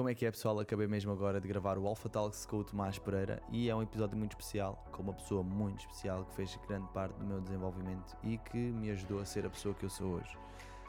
[0.00, 0.58] Como é que é, pessoal?
[0.58, 3.82] Acabei mesmo agora de gravar o Alpha Talks com o Tomás Pereira e é um
[3.82, 8.16] episódio muito especial, com uma pessoa muito especial que fez grande parte do meu desenvolvimento
[8.24, 10.38] e que me ajudou a ser a pessoa que eu sou hoje.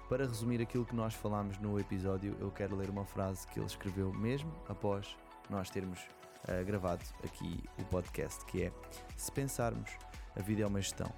[0.07, 3.65] Para resumir aquilo que nós falámos no episódio, eu quero ler uma frase que ele
[3.65, 5.13] escreveu mesmo após
[5.49, 5.99] nós termos
[6.47, 8.71] uh, gravado aqui o podcast, que é:
[9.17, 9.91] Se pensarmos,
[10.37, 11.11] a vida é uma gestão.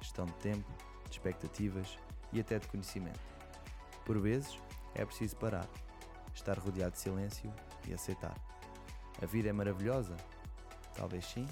[0.00, 0.70] Gestão de tempo,
[1.06, 1.98] de expectativas
[2.32, 3.18] e até de conhecimento.
[4.04, 4.56] Por vezes,
[4.94, 5.68] é preciso parar
[6.34, 7.52] estar rodeado de silêncio
[7.86, 8.36] e aceitar.
[9.20, 10.16] A vida é maravilhosa?
[10.94, 11.46] Talvez sim,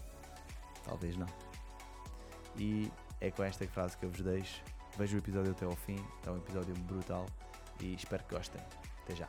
[0.85, 1.29] talvez não.
[2.57, 2.91] E
[3.21, 4.63] é com esta frase que eu vos deixo.
[4.99, 5.97] Vejo o episódio até ao fim,
[6.27, 7.27] é um episódio brutal
[7.81, 8.61] e espero que gostem.
[9.03, 9.29] Até já.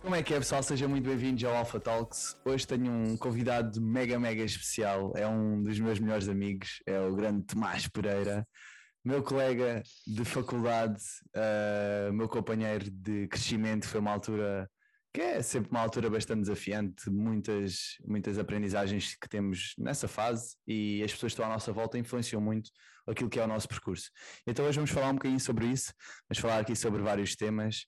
[0.00, 0.62] Como é que é, pessoal?
[0.62, 2.36] Sejam muito bem-vindos ao Alpha Talks.
[2.44, 5.12] Hoje tenho um convidado mega, mega especial.
[5.14, 8.46] É um dos meus melhores amigos, é o grande Tomás Pereira
[9.04, 11.02] meu colega de faculdade,
[11.34, 14.68] uh, meu companheiro de crescimento, foi uma altura
[15.12, 21.02] que é sempre uma altura bastante desafiante, muitas, muitas aprendizagens que temos nessa fase e
[21.02, 22.70] as pessoas que estão à nossa volta influenciam muito
[23.06, 24.10] aquilo que é o nosso percurso.
[24.46, 25.92] Então hoje vamos falar um bocadinho sobre isso,
[26.28, 27.86] vamos falar aqui sobre vários temas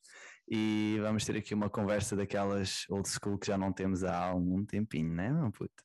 [0.49, 4.65] e vamos ter aqui uma conversa daquelas old school que já não temos há algum
[4.65, 5.85] tempinho, né, meu puto?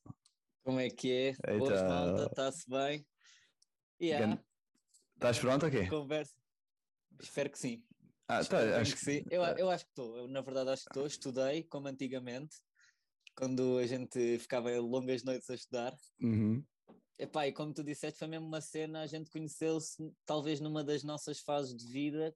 [0.63, 1.27] Como é que é?
[1.27, 1.57] Eita.
[1.57, 3.05] Boas, malta, está-se bem?
[4.01, 4.41] Yeah.
[5.15, 5.87] Estás pronto aqui?
[5.87, 6.33] Conversa.
[7.19, 7.83] Espero que sim.
[8.27, 9.23] Ah, tá, acho que, sim.
[9.29, 10.17] Eu, eu acho que estou.
[10.17, 11.07] Eu, na verdade, acho que estou.
[11.07, 12.57] Estudei como antigamente,
[13.35, 15.95] quando a gente ficava longas noites a estudar.
[16.21, 16.63] Uhum.
[17.17, 21.01] Epá, e como tu disseste, foi mesmo uma cena, a gente conheceu-se talvez numa das
[21.01, 22.35] nossas fases de vida,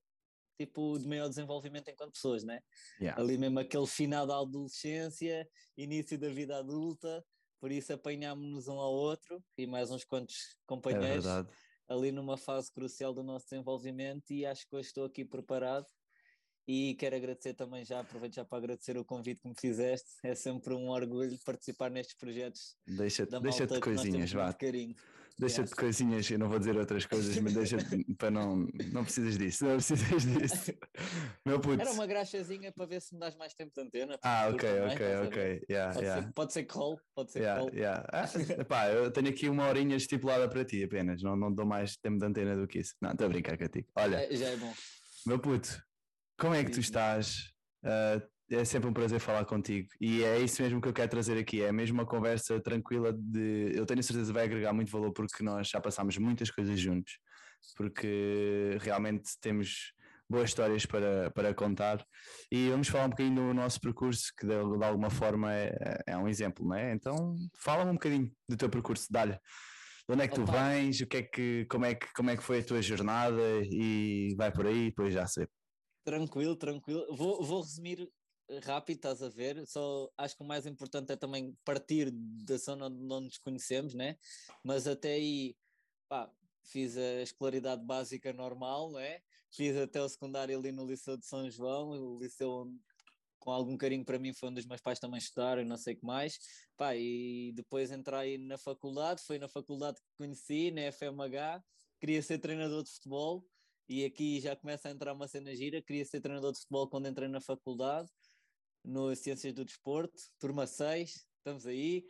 [0.58, 2.62] tipo, de maior desenvolvimento enquanto pessoas, né?
[3.02, 3.22] Yeah.
[3.22, 7.26] Ali mesmo aquele final da adolescência, início da vida adulta,
[7.60, 11.26] por isso apanhámos-nos um ao outro e mais uns quantos companheiros.
[11.26, 11.50] É verdade
[11.90, 15.88] ali numa fase crucial do nosso desenvolvimento e acho que hoje estou aqui preparado
[16.68, 20.36] e quero agradecer também já, aproveito já para agradecer o convite que me fizeste, é
[20.36, 22.78] sempre um orgulho participar nestes projetos.
[22.86, 24.54] Deixa-te deixa de coisinhas, vá.
[25.40, 27.78] Deixa-te coisinhas, eu não vou dizer outras coisas, mas deixa
[28.18, 30.74] para não, não precisas disso, não precisas disso.
[31.48, 31.80] Meu puto.
[31.80, 34.20] Era uma graxazinha para ver se me dás mais tempo de antena.
[34.22, 35.66] Ah, ok, também, ok, ok.
[35.70, 36.22] Yeah, pode, yeah.
[36.22, 37.74] Ser, pode ser call, pode ser yeah, call.
[37.74, 38.06] Yeah.
[38.12, 38.26] Ah,
[38.60, 42.18] epá, eu tenho aqui uma horinha estipulada para ti apenas, não, não dou mais tempo
[42.18, 42.94] de antena do que isso.
[43.02, 43.88] Não, estou a brincar contigo.
[43.96, 44.74] Olha, é, já é bom.
[45.26, 45.82] Meu puto,
[46.38, 47.54] como é que tu estás?
[47.82, 48.22] Uh,
[48.52, 51.62] é sempre um prazer falar contigo e é isso mesmo que eu quero trazer aqui.
[51.62, 53.72] É mesmo uma conversa tranquila de.
[53.76, 57.20] Eu tenho certeza que vai agregar muito valor porque nós já passámos muitas coisas juntos,
[57.76, 59.94] porque realmente temos
[60.30, 62.06] boas histórias para, para contar
[62.52, 66.18] e vamos falar um bocadinho do nosso percurso, que de, de alguma forma é, é,
[66.18, 66.94] um exemplo, não é?
[66.94, 69.34] Então fala-me um bocadinho do teu percurso, dá-lhe.
[70.08, 71.02] De onde é que tu vens?
[71.02, 73.42] O que é que, como, é que, como é que foi a tua jornada?
[73.64, 75.48] E vai por aí, depois já sei.
[76.04, 77.06] Tranquilo, tranquilo.
[77.16, 78.10] Vou, vou resumir
[78.64, 79.66] rápido, estás a ver?
[79.68, 83.94] Só acho que o mais importante é também partir da zona onde não nos conhecemos,
[83.94, 84.18] né?
[84.64, 85.56] Mas até aí,
[86.08, 86.32] pá,
[86.64, 89.20] fiz a escolaridade básica normal, né?
[89.52, 92.80] Fiz até o secundário ali no Liceu de São João, o liceu onde,
[93.40, 95.98] com algum carinho para mim foi onde os meus pais também estudaram não sei o
[95.98, 96.40] que mais.
[96.78, 101.64] Pá, e depois entrei na faculdade, foi na faculdade que conheci, na FMH,
[102.00, 103.46] queria ser treinador de futebol
[103.88, 105.82] e aqui já começa a entrar uma cena gira.
[105.82, 108.10] Queria ser treinador de futebol quando entrei na faculdade,
[108.84, 112.06] no Ciências do Desporto, turma 6, estamos aí.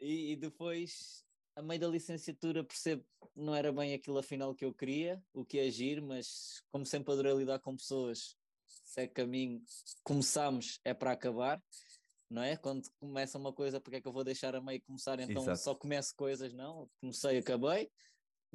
[0.00, 4.64] E, e depois, a meio da licenciatura, percebo que não era bem aquilo afinal que
[4.64, 9.06] eu queria, o que é agir, mas como sempre adorei lidar com pessoas, se é
[9.06, 9.62] caminho,
[10.02, 11.62] começamos, é para acabar.
[12.28, 12.56] Não é?
[12.56, 15.20] Quando começa uma coisa, porque é que eu vou deixar a meio começar?
[15.20, 15.58] Então Exato.
[15.58, 16.90] só começo coisas, não?
[17.00, 17.88] Comecei, acabei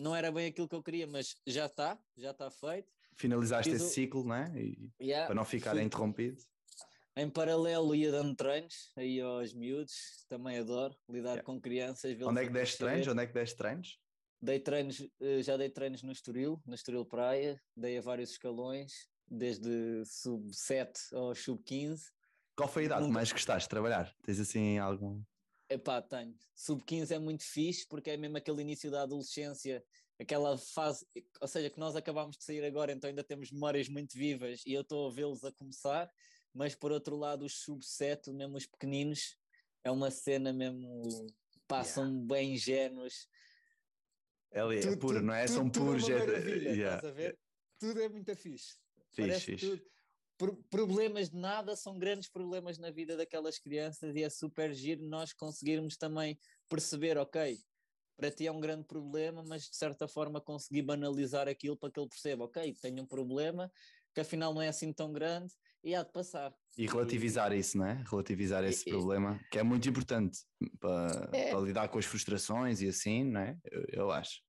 [0.02, 2.92] não era bem aquilo que eu queria, mas já está, já está feito.
[3.16, 3.94] Finalizaste Fiz esse o...
[3.94, 4.52] ciclo, não é?
[4.60, 5.84] E, yeah, para não ficar fui...
[5.84, 6.42] interrompido.
[7.22, 11.44] Em paralelo ia dando treinos aí aos miúdos, também adoro lidar yeah.
[11.44, 12.20] com crianças.
[12.20, 13.08] Onde é que deste treinos?
[13.08, 14.00] Onde é que deste treinos?
[14.42, 19.08] Dei treinos, eh, já dei treinos no Estoril, no Estoril Praia, dei a vários escalões,
[19.30, 22.02] desde sub-7 ao sub-15.
[22.56, 23.14] Qual foi a idade Nunca...
[23.14, 24.12] mais gostaste de trabalhar?
[24.24, 25.22] Tens assim algum...
[25.70, 26.34] Epá, tenho.
[26.56, 29.84] Sub-15 é muito fixe porque é mesmo aquele início da adolescência,
[30.20, 31.06] aquela fase,
[31.40, 34.74] ou seja, que nós acabámos de sair agora, então ainda temos memórias muito vivas e
[34.74, 36.10] eu estou a vê-los a começar,
[36.54, 39.38] mas por outro lado, os sub-7, mesmo os pequeninos,
[39.84, 41.04] é uma cena mesmo,
[41.68, 42.26] passam yeah.
[42.26, 43.28] bem ingênuos.
[44.52, 45.48] Ele é puro, não é?
[45.48, 46.10] São puros.
[46.10, 46.16] É,
[46.74, 47.02] yeah.
[47.80, 48.76] Tudo é muito fixe.
[49.14, 49.68] Fixe, fixe.
[49.68, 49.92] Tudo
[50.70, 55.34] problemas de nada são grandes problemas na vida daquelas crianças e é super giro nós
[55.34, 57.60] conseguirmos também perceber, ok,
[58.18, 62.00] para ti é um grande problema, mas de certa forma consegui banalizar aquilo para que
[62.00, 63.72] ele perceba, ok, tenho um problema
[64.14, 65.54] que afinal não é assim tão grande
[65.84, 66.54] e há de passar.
[66.78, 67.60] E relativizar e...
[67.60, 68.04] isso, não é?
[68.10, 70.40] Relativizar esse e, problema, que é muito importante
[70.80, 71.52] para, é.
[71.52, 73.58] para, lidar com as frustrações e assim, não é?
[73.72, 74.42] Eu, eu acho.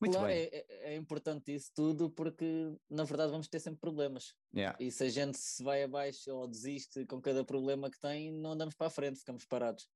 [0.00, 0.48] Muito claro, bem.
[0.52, 4.34] É, é, é, importante isso tudo porque na verdade vamos ter sempre problemas.
[4.54, 4.76] Yeah.
[4.80, 8.52] E se a gente se vai abaixo ou desiste com cada problema que tem, não
[8.52, 9.88] andamos para a frente, ficamos parados.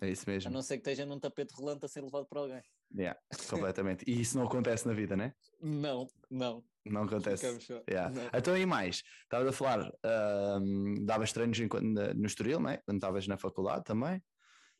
[0.00, 0.48] É isso mesmo.
[0.48, 2.62] A não ser que esteja num tapete rolante a ser levado por alguém.
[2.96, 3.18] Yeah,
[3.50, 4.04] completamente.
[4.06, 5.34] e isso não acontece na vida, né?
[5.60, 6.64] Não, não.
[6.90, 7.46] Não acontece.
[7.88, 8.10] Yeah.
[8.10, 8.30] Não.
[8.34, 9.02] Então e mais?
[9.22, 12.78] Estavas a falar, uh, davas treinos no Estoril, né?
[12.84, 14.22] Quando estavas na faculdade também?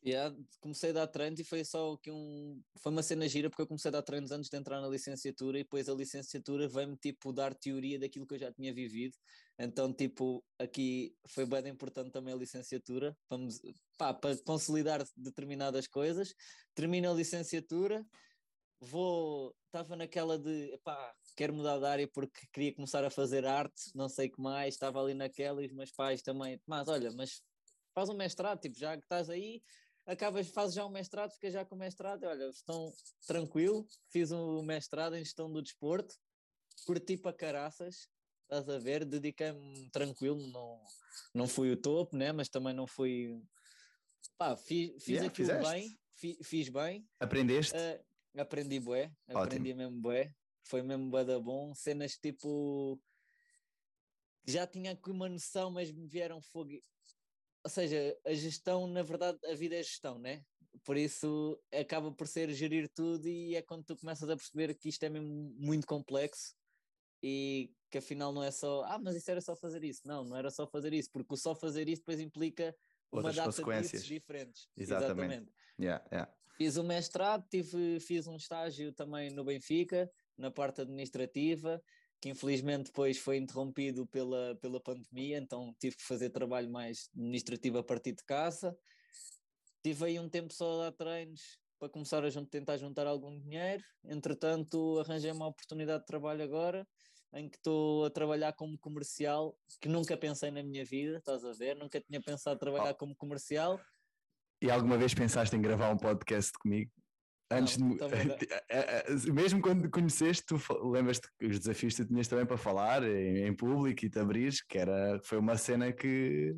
[0.01, 2.61] Yeah, comecei a dar treinos e foi só que um.
[2.81, 5.59] Foi uma cena gira porque eu comecei a dar treinos antes de entrar na licenciatura
[5.59, 9.17] e depois a licenciatura veio-me tipo dar teoria daquilo que eu já tinha vivido.
[9.57, 13.39] Então, tipo, aqui foi bem importante também a licenciatura para,
[13.97, 16.33] pá, para consolidar determinadas coisas.
[16.73, 18.05] Termino a licenciatura,
[18.79, 19.53] vou.
[19.65, 24.09] Estava naquela de pá, quero mudar de área porque queria começar a fazer arte, não
[24.09, 27.41] sei o que mais, estava ali naquela e os meus pais também, mas olha, mas
[27.93, 29.61] faz um mestrado, tipo, já que estás aí,
[30.05, 32.91] acabas, fazes já um mestrado, ficas já com o mestrado, olha, estão
[33.27, 36.15] tranquilo, fiz um mestrado em gestão do desporto,
[36.85, 38.07] curti para caraças,
[38.43, 40.81] estás a ver, dediquei-me tranquilo, não,
[41.33, 43.39] não fui o topo, né, mas também não fui,
[44.37, 45.71] pá, fiz, fiz yeah, aquilo fizeste.
[45.71, 47.07] bem, fiz, fiz, bem.
[47.19, 47.75] Aprendeste?
[47.75, 49.43] Uh, aprendi bué, Ótimo.
[49.43, 50.33] aprendi mesmo bué,
[50.69, 53.01] foi mesmo bué da bom, cenas tipo
[54.45, 56.79] já tinha aqui uma noção, mas me vieram fogo
[57.63, 60.45] ou seja, a gestão, na verdade, a vida é gestão, né?
[60.85, 64.87] Por isso acaba por ser gerir tudo e é quando tu começas a perceber que
[64.87, 66.55] isto é mesmo muito complexo
[67.21, 70.01] e que afinal não é só, ah, mas isso era só fazer isso.
[70.05, 72.75] Não, não era só fazer isso, porque o só fazer isso depois implica
[73.11, 74.03] Outras uma data consequências.
[74.03, 74.69] de diferentes.
[74.77, 75.33] Exatamente.
[75.33, 75.53] Exatamente.
[75.79, 76.33] Yeah, yeah.
[76.55, 81.81] Fiz o um mestrado, tive, fiz um estágio também no Benfica, na parte administrativa,
[82.21, 87.77] que infelizmente depois foi interrompido pela, pela pandemia, então tive que fazer trabalho mais administrativo
[87.77, 88.75] a partir de casa.
[89.83, 93.83] Tive aí um tempo só a dar treinos para começar a tentar juntar algum dinheiro.
[94.03, 96.85] Entretanto, arranjei uma oportunidade de trabalho agora,
[97.33, 101.53] em que estou a trabalhar como comercial, que nunca pensei na minha vida, estás a
[101.53, 101.75] ver?
[101.75, 102.95] Nunca tinha pensado trabalhar oh.
[102.95, 103.79] como comercial.
[104.61, 106.91] E alguma vez pensaste em gravar um podcast comigo?
[107.51, 107.99] Antes não, de,
[109.33, 110.61] mesmo quando te conheceste, tu
[110.91, 114.53] lembras-te os desafios que tu tinhas também para falar em, em público e te abrir,
[114.67, 116.55] que era, foi uma cena que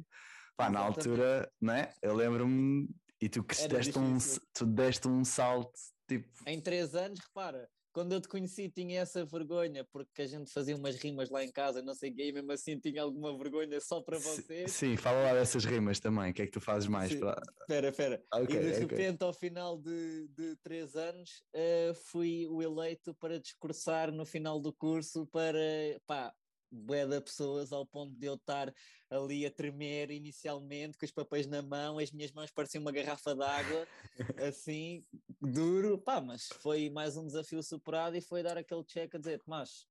[0.58, 1.94] pá, na altura, não é?
[2.02, 2.90] Eu lembro-me
[3.22, 4.18] e tu, deste um,
[4.54, 6.28] tu deste um salto tipo.
[6.46, 10.76] Em três anos, repara, quando eu te conheci tinha essa vergonha, porque a gente fazia
[10.76, 13.80] umas rimas lá em casa, não sei o quê, e mesmo assim tinha alguma vergonha
[13.80, 14.72] só para vocês.
[14.72, 17.12] Sim, fala lá dessas rimas também, o que é que tu fazes mais?
[17.12, 17.88] Espera, para...
[17.90, 18.24] espera.
[18.34, 19.28] Okay, e de repente, okay.
[19.28, 24.74] ao final de, de três anos, uh, fui o eleito para discursar no final do
[24.74, 25.60] curso para,
[26.06, 26.34] pá,
[26.72, 28.74] bué de pessoas ao ponto de eu estar
[29.10, 33.36] ali a tremer inicialmente com os papéis na mão, as minhas mãos pareciam uma garrafa
[33.36, 33.88] d'água,
[34.48, 35.06] assim,
[35.42, 39.40] duro, pá, mas foi mais um desafio superado e foi dar aquele check a dizer,
[39.40, 39.86] Tomás,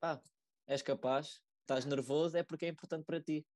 [0.00, 0.20] pá,
[0.66, 3.46] és capaz, estás nervoso, é porque é importante para ti.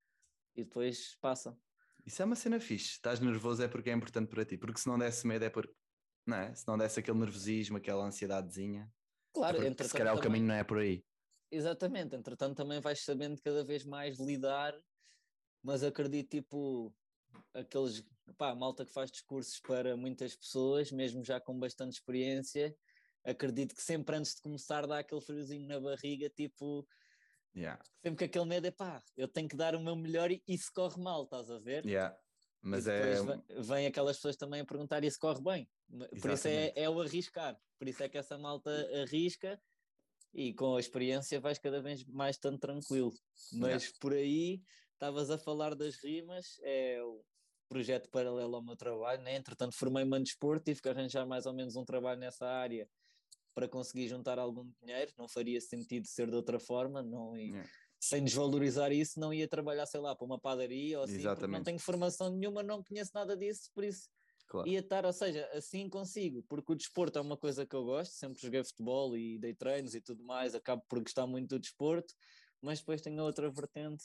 [0.55, 1.57] E depois passa.
[2.05, 4.87] Isso é uma cena fixe, estás nervoso é porque é importante para ti, porque se
[4.87, 5.73] não desse medo é porque,
[6.25, 6.53] não é?
[6.53, 8.91] Se não desse aquele nervosismo, aquela ansiedadezinha,
[9.33, 10.19] claro, é se calhar também...
[10.19, 11.03] o caminho não é por aí.
[11.51, 14.73] Exatamente, entretanto também vais sabendo cada vez mais lidar,
[15.61, 16.95] mas acredito tipo
[17.53, 18.03] aqueles,
[18.37, 22.73] pá, malta que faz discursos para muitas pessoas, mesmo já com bastante experiência,
[23.23, 26.87] acredito que sempre antes de começar dá aquele friozinho na barriga, tipo,
[27.53, 27.81] yeah.
[28.01, 30.71] sempre que aquele medo é pá, eu tenho que dar o meu melhor e isso
[30.73, 31.85] corre mal, estás a ver?
[31.85, 32.17] Yeah.
[32.61, 33.21] Mas é...
[33.21, 35.69] Vem, vem aquelas pessoas também a perguntar e se corre bem.
[35.89, 36.37] Por Exatamente.
[36.37, 37.59] isso é, é o arriscar.
[37.77, 38.69] Por isso é que essa malta
[39.01, 39.59] arrisca
[40.33, 43.13] e com a experiência vais cada vez mais estando tranquilo.
[43.53, 43.97] Mas yeah.
[43.99, 44.61] por aí
[44.93, 47.23] estavas a falar das rimas, é o
[47.67, 49.35] projeto paralelo ao meu trabalho, né?
[49.35, 52.87] entretanto formei-me em desporto, tive que arranjar mais ou menos um trabalho nessa área
[53.55, 57.67] para conseguir juntar algum dinheiro, não faria sentido ser de outra forma, não yeah.
[57.99, 61.79] sem desvalorizar isso, não ia trabalhar, sei lá, para uma padaria ou assim, não tenho
[61.79, 64.09] formação nenhuma, não conheço nada disso, por isso
[64.51, 64.67] Claro.
[64.67, 68.11] Ia estar, ou seja, assim consigo, porque o desporto é uma coisa que eu gosto,
[68.11, 72.13] sempre joguei futebol e dei treinos e tudo mais, acabo por gostar muito do desporto,
[72.61, 74.03] mas depois tenho outra vertente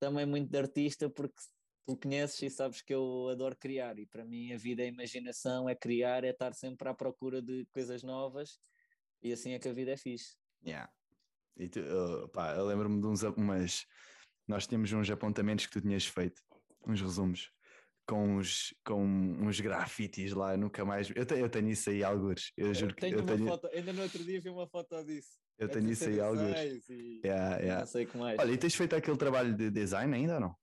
[0.00, 1.36] também muito de artista, porque
[1.84, 5.68] tu conheces e sabes que eu adoro criar, e para mim a vida é imaginação,
[5.68, 8.58] é criar, é estar sempre à procura de coisas novas,
[9.22, 10.38] e assim é que a vida é fixe.
[10.66, 10.90] Yeah.
[11.58, 13.84] E tu, uh, pá, eu lembro-me de uns, umas,
[14.48, 16.40] nós tínhamos uns apontamentos que tu tinhas feito,
[16.86, 17.53] uns resumos
[18.06, 21.10] com uns, com uns grafites lá, nunca mais.
[21.14, 22.52] Eu tenho, eu tenho isso aí, algures.
[22.56, 25.38] Eu juro que tenho eu tenho, foto, ainda no outro dia vi uma foto disso.
[25.58, 26.54] eu tenho isso aí, algures.
[26.54, 27.20] 66 E...
[27.24, 27.80] Yeah, yeah.
[27.80, 28.38] Não sei o que mais.
[28.38, 30.56] Olha, e tens feito aquele trabalho de design ainda ou não?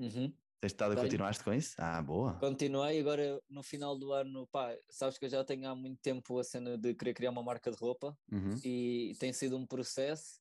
[0.00, 0.32] Uhum.
[0.60, 1.06] Tens estado a Tenho.
[1.06, 1.74] continuaste com isso?
[1.78, 2.34] Ah, boa.
[2.34, 6.38] Continuei agora no final do ano, pá, sabes que eu já tenho há muito tempo
[6.38, 8.54] a cena de querer criar uma marca de roupa Uhum.
[8.64, 10.38] e tem sido um processo.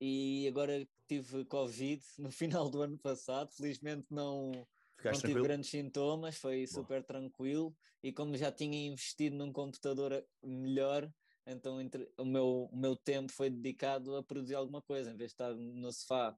[0.00, 4.66] E agora tive Covid no final do ano passado, felizmente não,
[5.08, 5.42] não Ficaste tive tranquilo?
[5.42, 7.76] grandes sintomas, foi super tranquilo.
[8.02, 11.12] E como já tinha investido num computador a- melhor,
[11.46, 15.30] então entre, o, meu, o meu tempo foi dedicado a produzir alguma coisa, em vez
[15.30, 16.36] de estar no sofá.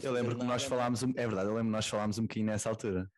[0.00, 2.46] Eu lembro que nós nada, falámos, é verdade, eu lembro que nós falámos um bocadinho
[2.46, 3.10] nessa altura.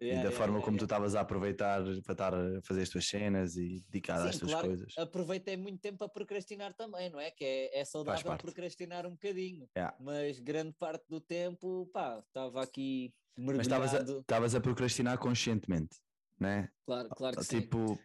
[0.00, 0.78] Yeah, e da yeah, forma yeah, como yeah.
[0.78, 4.38] tu estavas a aproveitar para estar a fazer as tuas cenas e dedicado às Sim,
[4.40, 4.94] tuas claro, coisas.
[4.96, 7.30] aproveitei muito tempo a procrastinar também, não é?
[7.32, 9.68] Que é, é saudável procrastinar um bocadinho,
[10.00, 14.56] mas grande parte do tempo, pá, estava aqui Mas estavas a, mergulhado.
[14.56, 15.96] a procrastinar conscientemente,
[16.40, 16.68] né?
[16.86, 17.60] Claro, claro que sim.
[17.60, 17.98] Tipo,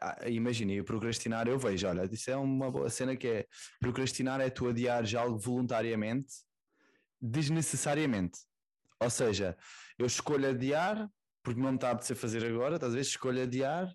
[0.00, 3.46] a- imagina, eu procrastinar, eu vejo, olha, isso é uma boa cena que é
[3.80, 6.32] procrastinar é tu adiares algo voluntariamente,
[7.20, 8.38] desnecessariamente.
[9.02, 9.56] Ou seja,
[9.98, 11.10] eu escolho adiar
[11.42, 13.02] porque não me está a apetecer fazer agora, estás a ver?
[13.02, 13.92] Escolho adiar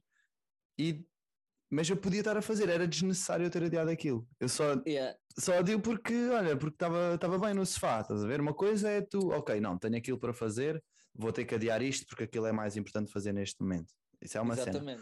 [0.78, 1.06] e.
[1.70, 4.26] Mas eu podia estar a fazer, era desnecessário eu ter adiado aquilo.
[4.40, 8.40] Eu só, Yeah, só adio porque, olha, porque estava bem no sofá, estás a ver?
[8.40, 10.82] Uma coisa é tu, ok, não, tenho aquilo para fazer,
[11.14, 13.94] vou ter que adiar isto porque aquilo é mais importante fazer neste momento.
[14.22, 14.98] Isso é uma cena.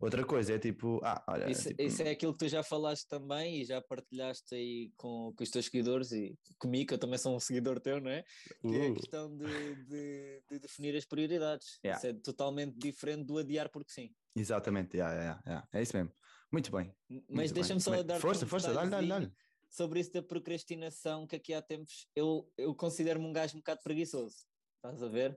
[0.00, 3.08] Outra coisa é tipo, ah, olha, Isso, tipo, isso é aquilo que tu já falaste
[3.08, 7.18] também e já partilhaste aí com, com os teus seguidores e comigo, que eu também
[7.18, 8.24] sou um seguidor teu, não é?
[8.60, 11.80] Que é a uh, questão de, de, de definir as prioridades.
[11.84, 11.98] Yeah.
[11.98, 14.14] Isso é totalmente diferente do adiar porque sim.
[14.36, 16.12] exatamente, yeah, yeah, yeah, é isso mesmo.
[16.52, 16.94] Muito bem.
[17.28, 19.32] Mas deixa-me só dar Força, força, dá-lhe, dá-lhe, dá-lhe.
[19.68, 23.80] sobre isso da procrastinação, que aqui há tempos eu, eu considero-me um gajo um bocado
[23.82, 24.36] preguiçoso,
[24.76, 25.36] estás a ver?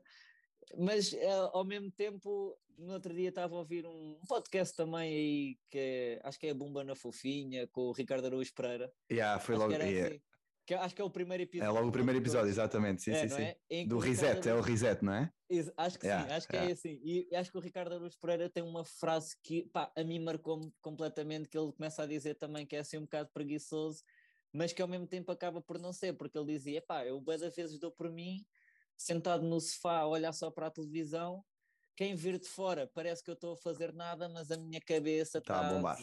[0.78, 5.58] Mas eh, ao mesmo tempo, no outro dia estava a ouvir um podcast também aí,
[5.70, 8.92] que é, acho que é a Bumba na Fofinha, com o Ricardo Araújo Pereira.
[9.12, 10.22] Yeah, foi Acho logo, que yeah, assim.
[10.66, 11.74] Que acho que é o primeiro é episódio.
[11.74, 13.42] logo o primeiro episódio, exatamente, sim, É, sim, sim.
[13.42, 13.58] é?
[13.70, 15.34] Que Do o Ricardo reset, é o reset, não é?
[15.75, 16.70] Acho que Yeah, sim, acho que yeah.
[16.70, 17.00] é assim.
[17.04, 20.72] E acho que o Ricardo Araújo Pereira tem uma frase que pá, a mim marcou-me
[20.80, 24.04] completamente, que ele começa a dizer também que é assim um bocado preguiçoso,
[24.54, 27.38] mas que ao mesmo tempo acaba por não ser, porque ele dizia, pá, eu bué
[27.38, 28.46] das vezes dou por mim,
[29.01, 31.43] sentado no sofá a olhar só para a televisão,
[31.96, 35.41] quem vir de fora parece que eu estou a fazer nada, mas a minha cabeça
[35.41, 35.98] Tá a está bombar.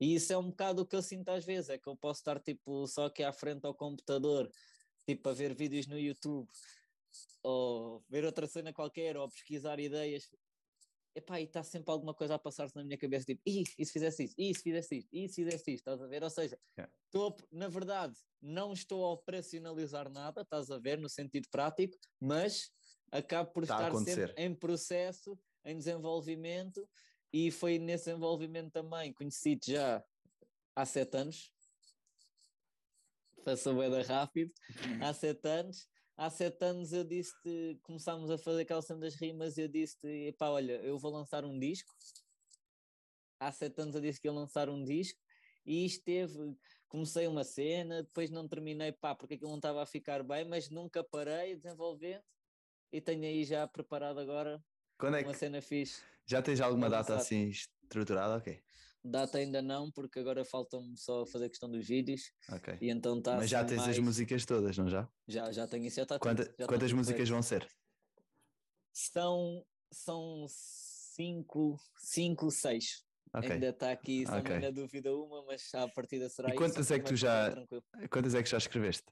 [0.00, 2.20] E isso é um bocado o que eu sinto às vezes, é que eu posso
[2.20, 4.50] estar tipo só aqui à frente ao computador,
[5.06, 6.48] tipo a ver vídeos no YouTube,
[7.42, 10.28] ou ver outra cena qualquer, ou pesquisar ideias.
[11.16, 13.90] Epá, e está sempre alguma coisa a passar-se na minha cabeça, tipo, "Ih, e se
[13.90, 16.22] fizesse isto, e se fizesse isto, e se fizesse isto, estás a ver?
[16.22, 16.58] Ou seja,
[17.06, 21.96] estou a- na verdade, não estou a operacionalizar nada, estás a ver, no sentido prático,
[22.20, 22.70] mas
[23.10, 26.86] acabo por Está estar sempre em processo, em desenvolvimento,
[27.32, 30.04] e foi nesse desenvolvimento também, conheci já
[30.74, 31.50] há sete anos,
[33.42, 34.52] passou bem rápido,
[35.02, 39.58] há sete anos, há sete anos eu disse-te, começámos a fazer aquela cena das rimas,
[39.58, 41.92] eu disse-te, epá, olha, eu vou lançar um disco,
[43.38, 45.20] há sete anos eu disse que ia lançar um disco,
[45.64, 46.56] e isto teve,
[46.88, 50.70] comecei uma cena, depois não terminei, pá, porque aquilo não estava a ficar bem, mas
[50.70, 52.24] nunca parei desenvolvendo,
[52.92, 54.64] e tenho aí já preparado agora
[54.98, 56.02] Quando é uma que cena fixe.
[56.26, 58.36] já tens alguma data assim estruturada?
[58.36, 58.62] Ok,
[59.10, 62.76] Data ainda não, porque agora faltam-me só fazer a questão dos vídeos, ok.
[62.80, 65.08] e então está Mas já tens as mais- músicas todas, não já?
[65.28, 67.66] Já, já tenho isso, já está Quanta- já está quantas tudo músicas vão ser?
[68.92, 73.04] São, são cinco, cinco, seis.
[73.34, 73.50] Ok.
[73.52, 74.58] Ainda está aqui, só Ok.
[74.58, 77.84] na dúvida uma, mas à partida será E isso, quantas é que tu já- tranquilo.
[78.10, 79.04] Quantas é que já escreveste?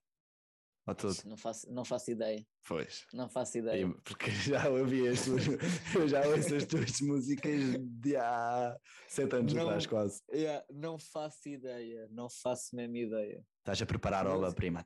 [1.24, 3.06] Não faço, não faço ideia, Pois.
[3.14, 3.88] não faço ideia.
[4.04, 4.26] Porque
[4.60, 5.46] já ouvi as tuas,
[5.94, 8.76] eu já ouço as tuas músicas de há
[9.08, 9.62] sete anos Não.
[9.62, 10.20] atrás, quase.
[10.30, 13.42] Yeah, não faço ideia, não faço mesmo ideia.
[13.60, 14.84] Estás a preparar a obra-prima.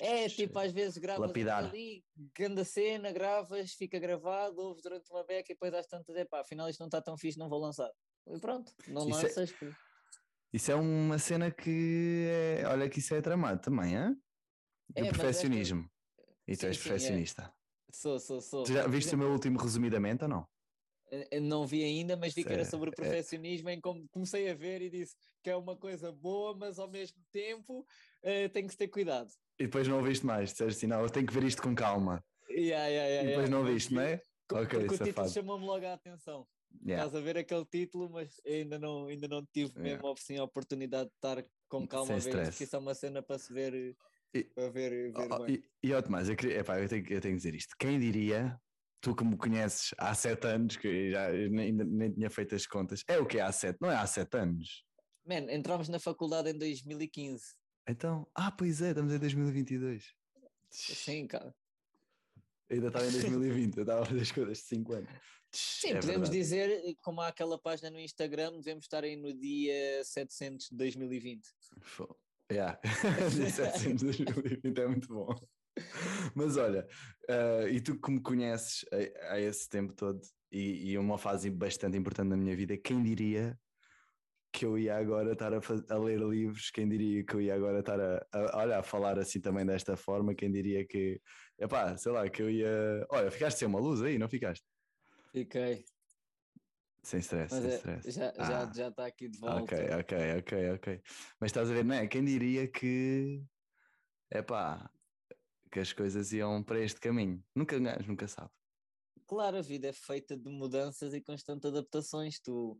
[0.00, 1.64] É, tipo, às vezes gravas Lapidar.
[1.66, 2.02] ali,
[2.34, 6.70] grande cena, gravas, fica gravado, ouves durante uma beca e depois às tantas, epá, afinal
[6.70, 7.90] isto não está tão fixe, não vou lançar.
[8.28, 9.52] E pronto, não Isso é- lanças.
[9.52, 9.66] pô.
[10.52, 13.94] Isso é uma cena que é, olha que isso é tramado também?
[13.96, 14.10] É,
[14.88, 15.88] Do mas perfeccionismo.
[16.46, 16.88] E tu Sim, és sim, é.
[16.88, 17.54] perfeccionista.
[17.92, 18.64] Sou, sou, sou.
[18.64, 20.46] Tu já viste o meu último resumidamente ou não?
[21.30, 24.08] eu Não vi ainda, mas vi que era é- sobre o é- perfeccionismo, em como
[24.08, 27.86] comecei a ver e disse que é uma coisa boa, mas ao mesmo tempo
[28.22, 29.30] eh, tem que ter cuidado.
[29.58, 32.24] E depois não ouviste mais, disseste assim, não, eu tenho que ver isto com calma.
[32.48, 34.20] Yeah, yeah, yeah, e depois yeah, não mas viste, vi- não é?
[34.48, 35.30] porque o título safado.
[35.30, 36.46] chamou-me logo a atenção.
[36.84, 37.06] Yeah.
[37.06, 39.94] Estás a ver aquele título, mas ainda não, ainda não tive Yeah.
[39.96, 42.94] mesmo assim, a oportunidade de estar com calma Sem a ver porque isso é uma
[42.94, 43.94] cena para se ver eh,
[44.34, 47.34] E, a ver, ver oh, e, e Tomás, eu, queria, epá, eu, tenho, eu tenho
[47.34, 47.74] que dizer isto.
[47.78, 48.60] Quem diria,
[49.00, 53.02] tu que me conheces há sete anos, que já ainda nem tinha feito as contas,
[53.08, 53.78] é o que é há sete?
[53.80, 54.84] Não é há sete anos?
[55.24, 57.42] Man, entramos na faculdade em 2015.
[57.88, 60.12] Então, ah, pois é, estamos em 2022.
[60.70, 61.54] Sim, cara.
[62.68, 65.10] Eu ainda estava em 2020, eu estava a fazer as coisas de 5 anos.
[65.52, 66.38] Sim, é podemos verdade.
[66.38, 71.48] dizer, como há aquela página no Instagram, devemos estar aí no dia 700 de 2020.
[72.50, 72.78] Yeah.
[73.34, 75.34] dia 700 de 2020 é muito bom.
[76.34, 76.86] Mas olha,
[77.28, 81.50] uh, e tu que me conheces a, a esse tempo todo, e, e, uma fase
[81.50, 83.58] bastante importante na minha vida, quem diria
[84.52, 85.60] que eu ia agora estar a,
[85.90, 89.18] a, ler livros, quem diria que eu ia agora estar a, a, olha, a falar
[89.18, 91.20] assim também desta forma, quem diria que,
[91.58, 93.06] epá, sei lá, que eu ia.
[93.10, 94.64] Olha, ficaste sem uma luz aí, não ficaste?
[95.32, 95.84] Fiquei.
[97.06, 98.10] Sem stress, Mas sem é, stress.
[98.10, 98.72] Já está ah.
[98.74, 99.62] já, já aqui de volta.
[99.62, 101.02] Ok, ok, ok, ok.
[101.38, 102.08] Mas estás a ver, não é?
[102.08, 103.44] Quem diria que,
[104.28, 104.90] epá,
[105.70, 107.40] que as coisas iam para este caminho?
[107.54, 108.50] Nunca, nunca sabe.
[109.24, 112.40] Claro, a vida é feita de mudanças e constantes adaptações.
[112.40, 112.76] Tu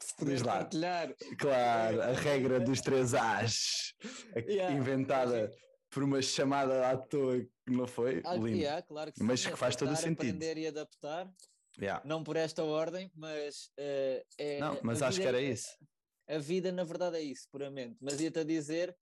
[0.00, 1.14] se puderes partilhar.
[1.38, 3.94] Claro, a regra dos três As,
[4.34, 4.74] yeah.
[4.74, 5.52] inventada
[5.88, 8.22] por uma chamada à toa que não foi.
[8.24, 8.34] Ah.
[8.34, 10.22] Yeah, claro que sim, mas que faz todo o sentido.
[10.22, 11.32] Aprender e adaptar.
[11.80, 12.06] Yeah.
[12.06, 14.58] Não por esta ordem, mas uh, é.
[14.60, 15.76] Não, mas acho que era é, isso.
[16.28, 17.96] A vida, na verdade, é isso, puramente.
[18.00, 18.96] Mas ia-te a dizer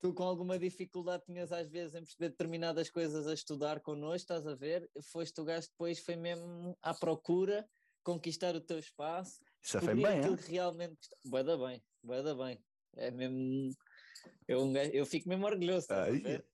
[0.00, 4.46] tu com alguma dificuldade tinhas às vezes em perceber determinadas coisas a estudar connosco, estás
[4.46, 4.90] a ver?
[5.12, 7.64] Foste o gajo depois, foi mesmo à procura,
[8.02, 10.36] conquistar o teu espaço isso foi bem, aquilo é?
[10.36, 11.08] que realmente.
[11.24, 12.58] Vai dar bem, vai dar bem.
[12.96, 13.72] É mesmo.
[14.46, 15.86] Eu, eu fico mesmo orgulhoso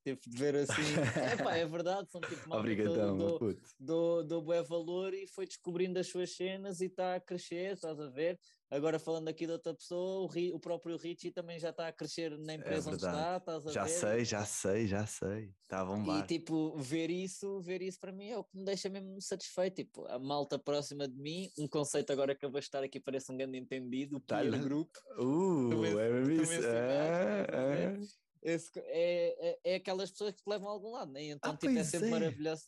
[0.04, 0.72] tipo, de ver assim.
[1.16, 5.98] é pá, é verdade, são tipo Obrigadão, do, do, do, do valor e foi descobrindo
[5.98, 8.38] as suas cenas e está a crescer, estás a ver?
[8.70, 12.38] Agora falando aqui de outra pessoa, o, o próprio Richie também já está a crescer
[12.38, 13.88] na é empresa é onde está, já ver?
[13.88, 15.54] Sei, já sei, já sei.
[15.62, 16.22] Está a bombar.
[16.22, 19.76] E tipo, ver isso, ver isso para mim é o que me deixa mesmo satisfeito.
[19.76, 23.32] Tipo, a malta próxima de mim, um conceito agora que eu vou estar aqui, parece
[23.32, 24.90] um grande entendido, o tá peer group.
[25.18, 26.66] Uh, é mesmo isso.
[26.66, 27.98] É, é.
[28.42, 31.24] Esse, é, é, é, aquelas pessoas que te levam a algum lado, né?
[31.24, 32.10] Então, ah, tipo, é sempre é.
[32.10, 32.64] maravilhoso.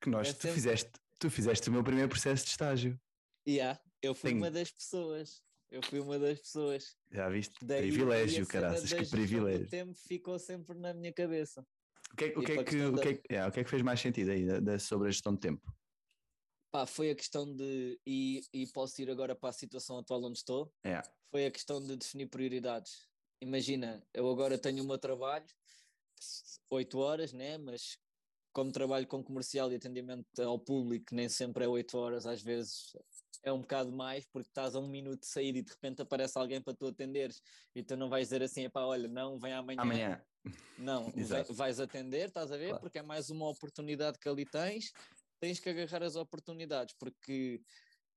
[0.00, 0.54] Que nós, é tu, sempre...
[0.54, 3.00] fizeste, tu fizeste o meu primeiro processo de estágio.
[3.46, 3.80] Yeah.
[4.02, 4.42] Eu fui Tenho.
[4.42, 5.42] uma das pessoas.
[5.70, 6.96] Eu fui uma das pessoas.
[7.10, 7.54] Já viste?
[7.62, 9.66] Daí, privilégio, caraças, que privilégio.
[9.66, 11.66] O tempo ficou sempre na minha cabeça.
[12.12, 13.70] O que, é, o que, é, que, o, que é, yeah, o que é que
[13.70, 15.74] fez mais sentido aí da, da, sobre a gestão de tempo?
[16.70, 20.38] Pá, foi a questão de, e, e posso ir agora para a situação atual onde
[20.38, 21.08] estou, yeah.
[21.30, 23.08] foi a questão de definir prioridades.
[23.40, 25.46] Imagina, eu agora tenho o meu trabalho,
[26.70, 27.58] 8 horas, né?
[27.58, 27.98] mas
[28.52, 32.96] como trabalho com comercial e atendimento ao público, nem sempre é 8 horas, às vezes
[33.44, 36.36] é um bocado mais, porque estás a um minuto de sair e de repente aparece
[36.38, 37.42] alguém para tu atenderes
[37.74, 39.80] e tu não vais dizer assim, pá, olha, não, vem amanhã.
[39.80, 40.24] Amanhã.
[40.78, 41.12] Não,
[41.54, 42.68] vais atender, estás a ver?
[42.68, 42.80] Claro.
[42.80, 44.92] Porque é mais uma oportunidade que ali tens,
[45.38, 47.60] tens que agarrar as oportunidades, porque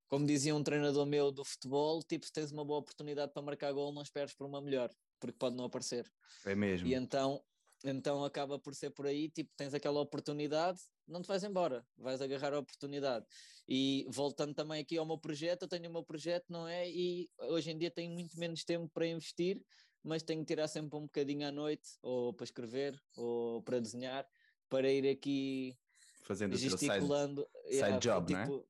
[0.08, 3.74] como dizia um treinador meu do futebol, tipo, se tens uma boa oportunidade para marcar
[3.74, 6.10] gol, não esperes por uma melhor, porque pode não aparecer.
[6.46, 6.88] É mesmo.
[6.88, 7.44] E então
[7.90, 12.22] então acaba por ser por aí, tipo, tens aquela oportunidade, não te vais embora, vais
[12.22, 13.26] agarrar a oportunidade.
[13.68, 16.90] E voltando também aqui ao meu projeto, eu tenho o meu projeto, não é?
[16.90, 19.62] E hoje em dia tenho muito menos tempo para investir,
[20.04, 24.28] mas tenho que tirar sempre um bocadinho à noite, ou para escrever, ou para desenhar,
[24.70, 25.78] para ir aqui
[26.24, 27.48] fazendo gesticulando.
[27.64, 28.64] Side, side yeah, job, tipo, não é?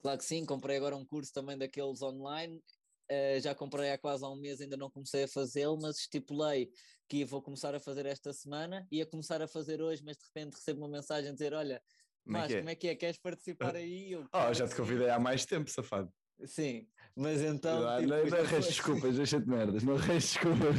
[0.00, 2.62] Claro que sim, comprei agora um curso também daqueles online
[3.10, 6.70] Uh, já comprei há quase há um mês, ainda não comecei a fazê-lo, mas estipulei
[7.08, 10.54] que vou começar a fazer esta semana, ia começar a fazer hoje, mas de repente
[10.54, 11.82] recebo uma mensagem a dizer: Olha,
[12.24, 12.58] mas como, é?
[12.58, 12.94] como é que é?
[12.94, 14.12] Queres participar aí?
[14.12, 16.10] Eu, oh, já te convidei há mais tempo, safado.
[16.44, 17.82] Sim, mas então.
[17.82, 20.76] Não, tipo, não, não arranjes desculpas, deixa-te merdas, não arranjes desculpas.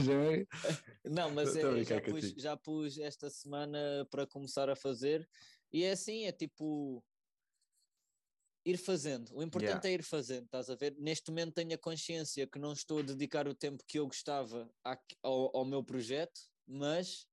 [1.05, 5.27] Não, mas é, já, pus, já pus esta semana para começar a fazer,
[5.71, 7.03] e é assim: é tipo
[8.65, 9.29] ir fazendo.
[9.35, 9.89] O importante yeah.
[9.89, 10.95] é ir fazendo, estás a ver?
[10.97, 14.69] Neste momento tenho a consciência que não estou a dedicar o tempo que eu gostava
[15.21, 17.27] ao, ao meu projeto, mas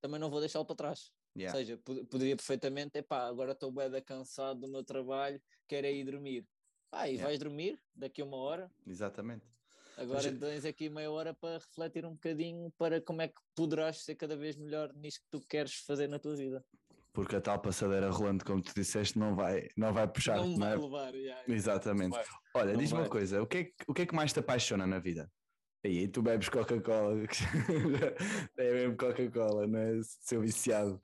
[0.00, 1.10] também não vou deixá-lo para trás.
[1.36, 1.58] Yeah.
[1.58, 6.04] Ou seja, poderia perfeitamente, epá, agora estou bem cansado do meu trabalho, quero é ir
[6.04, 6.46] dormir.
[6.92, 7.26] Ah, e yeah.
[7.26, 8.70] vais dormir daqui a uma hora.
[8.86, 9.44] Exatamente.
[9.98, 10.40] Agora mas...
[10.40, 14.36] tens aqui meia hora para refletir um bocadinho para como é que poderás ser cada
[14.36, 16.64] vez melhor nisto que tu queres fazer na tua vida
[17.16, 20.36] porque a tal passadeira rolando, como tu disseste, não vai, não vai puxar.
[20.36, 20.76] Não vai é?
[20.76, 22.10] levar, yeah, Exatamente.
[22.10, 22.24] Vai.
[22.54, 24.98] Olha, diz-me uma coisa: o que, é, o que é que mais te apaixona na
[24.98, 25.32] vida?
[25.82, 27.14] Aí tu bebes Coca-Cola,
[28.58, 29.98] é mesmo Coca-Cola, não é?
[30.02, 31.00] Seu viciado,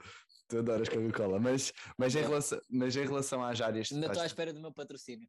[0.49, 3.91] tu adoras Coca-Cola, mas, mas, em relação, mas em relação às áreas.
[3.91, 5.27] Ainda estou à espera do meu patrocínio.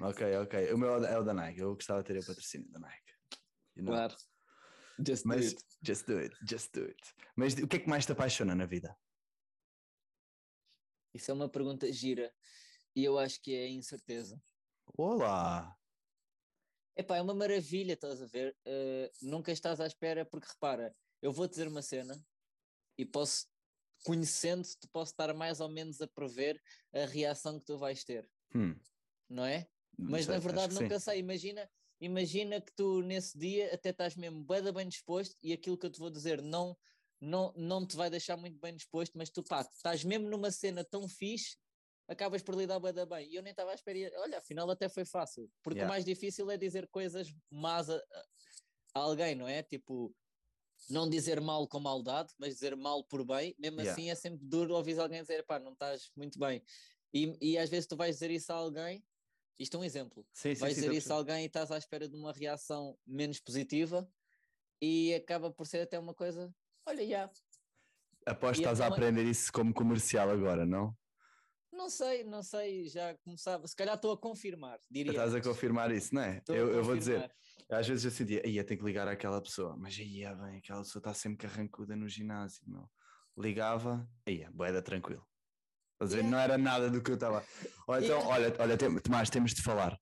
[0.00, 0.72] ok, ok.
[0.72, 3.12] O meu é o da Nike, eu gostava de ter o patrocínio da Nike.
[3.84, 4.16] Claro.
[5.06, 5.62] Just do Mas it.
[5.82, 7.14] just do it, just do it.
[7.36, 8.96] Mas o que é que mais te apaixona na vida?
[11.12, 12.34] Isso é uma pergunta gira
[12.94, 14.42] e eu acho que é a incerteza.
[14.96, 15.78] Olá!
[16.96, 18.56] Epá, é uma maravilha, estás a ver?
[18.64, 22.20] Eh, nunca estás à espera, porque repara, eu vou dizer uma cena
[22.96, 23.46] e posso,
[24.04, 26.60] conhecendo-te, posso estar mais ou menos a prever
[26.92, 28.74] a reação que tu vais ter, Hum,
[29.28, 29.68] não é?
[29.96, 30.84] Mas sei, na verdade que sim.
[30.84, 31.18] nunca sei.
[31.20, 35.86] Imagina, imagina que tu nesse dia até estás mesmo da bem disposto e aquilo que
[35.86, 36.76] eu te vou dizer não,
[37.20, 40.84] não, não te vai deixar muito bem disposto, mas tu pá, estás mesmo numa cena
[40.84, 41.56] tão fixe,
[42.08, 43.28] acabas por lidar da bem.
[43.30, 44.10] E eu nem estava à espera.
[44.20, 45.50] Olha, afinal até foi fácil.
[45.62, 45.86] Porque Yeah.
[45.86, 48.24] o mais difícil é dizer coisas más a, a-
[48.94, 49.62] alguém, não é?
[49.62, 50.14] Tipo,
[50.90, 53.54] não dizer mal com maldade, mas dizer mal por bem.
[53.58, 53.92] Mesmo Yeah.
[53.92, 56.62] assim é sempre duro ouvir alguém dizer, pá, não estás muito bem.
[57.12, 59.04] E, e às vezes tu vais dizer isso a alguém,
[59.58, 61.78] isto é um exemplo, Sim, sim, vais sim, dizer isso a alguém e estás à
[61.78, 64.12] espera de uma reação menos positiva
[64.82, 66.54] e acaba por ser até uma coisa,
[66.88, 67.30] olha, já,
[68.26, 70.96] Aposto que estás a então é- aprender isso como comercial agora, não?
[71.72, 75.12] não sei, não sei, já começava, se calhar estou a confirmar, diria.
[75.12, 76.38] Estás a confirmar isso, não é?
[76.38, 77.30] Estou Eu, eu vou dizer,
[77.70, 80.82] às vezes eu sentia, ia ter que ligar àquela pessoa, mas aí é bem, aquela
[80.82, 82.90] pessoa está sempre carrancuda no ginásio, meu.
[83.36, 85.24] Ligava, aí é, boeda tranquilo.
[86.00, 86.16] Ver?
[86.16, 86.30] Yeah.
[86.30, 87.44] Não era nada do que eu estava.
[87.88, 88.28] Então, Yeah.
[88.28, 89.98] olha, olha, tem, Tomás, temos de falar.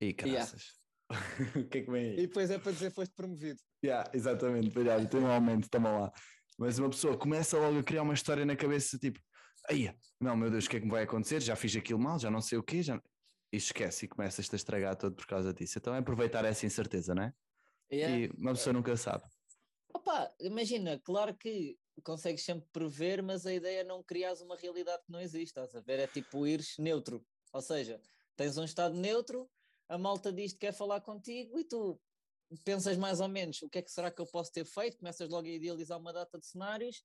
[0.00, 0.80] E caraças.
[1.56, 2.14] o que é que vem aí?
[2.14, 3.60] E depois é para dizer foste promovido.
[3.84, 6.12] Yeah, exatamente, já, tem um aumento, toma lá.
[6.58, 9.20] Mas uma pessoa começa logo a criar uma história na cabeça, tipo,
[9.68, 11.42] aí, não, meu Deus, o que é que me vai acontecer?
[11.42, 13.00] Já fiz aquilo mal, já não sei o quê, já...
[13.52, 15.78] e esquece e começas-te a estragar todo por causa disso.
[15.78, 17.32] Então é aproveitar essa incerteza, não é?
[17.92, 18.16] Yeah.
[18.16, 19.24] E uma pessoa nunca sabe.
[19.94, 25.02] Opa, imagina, claro que consegues sempre prever, mas a ideia é não criares uma realidade
[25.04, 26.00] que não existe, estás a ver?
[26.00, 27.24] É tipo ires neutro.
[27.52, 28.00] Ou seja,
[28.36, 29.48] tens um estado neutro,
[29.88, 32.00] a malta diz que quer falar contigo e tu
[32.64, 35.28] pensas mais ou menos o que é que será que eu posso ter feito, começas
[35.28, 37.02] logo a idealizar uma data de cenários,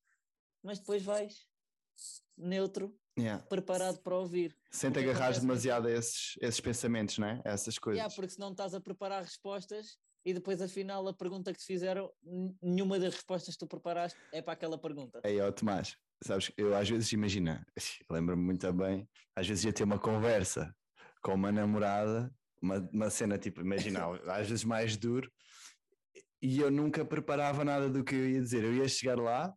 [0.63, 1.47] mas depois vais
[2.37, 3.45] neutro, Yeah.
[3.47, 4.57] preparado para ouvir.
[4.71, 7.41] Sem O te agarrares acontece demasiado a esses, esses pensamentos, não é?
[7.45, 7.97] A essas coisas.
[7.97, 12.09] Yeah, porque senão estás a preparar respostas e depois afinal a pergunta que te fizeram,
[12.61, 15.19] nenhuma das respostas que tu preparaste é para aquela pergunta.
[15.25, 17.65] Aí, ó Tomás, sabes, eu às vezes imagina,
[18.09, 20.73] lembro-me muito bem, às vezes ia ter uma conversa
[21.21, 23.99] com uma namorada, uma, uma cena tipo, imagina,
[24.31, 25.31] às vezes mais duro,
[26.41, 28.63] e eu nunca preparava nada do que eu ia dizer.
[28.63, 29.53] Eu ia chegar lá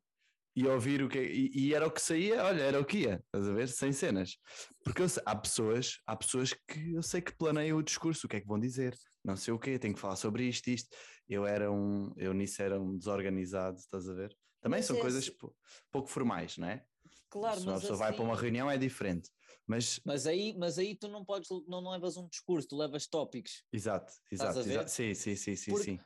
[0.56, 3.22] e ouvir o que e, e era o que saía, olha, era o que ia,
[3.26, 3.68] estás a ver?
[3.68, 4.36] Sem cenas.
[4.84, 8.36] Porque eu há pessoas, há pessoas que eu sei que planeiam o discurso, o que
[8.36, 10.94] é que vão dizer, não sei o quê, tenho que falar sobre isto, isto.
[11.28, 14.28] Eu era um, eu nisso era um desorganizado, estás a ver?
[14.60, 15.56] Também Mas são é coisas assim- pou-
[15.90, 16.84] pouco formais, não é?
[17.30, 19.30] Claro, Se uma pessoa vai para uma assim- reunião é diferente.
[19.66, 23.06] Mas, Mas aí, mas aí tu não podes, não, não levas um discurso, tu levas
[23.06, 23.64] tópicos.
[23.72, 24.90] exato, exato, exato.
[24.90, 26.00] Sim, sim, sim, sim, Porque sim.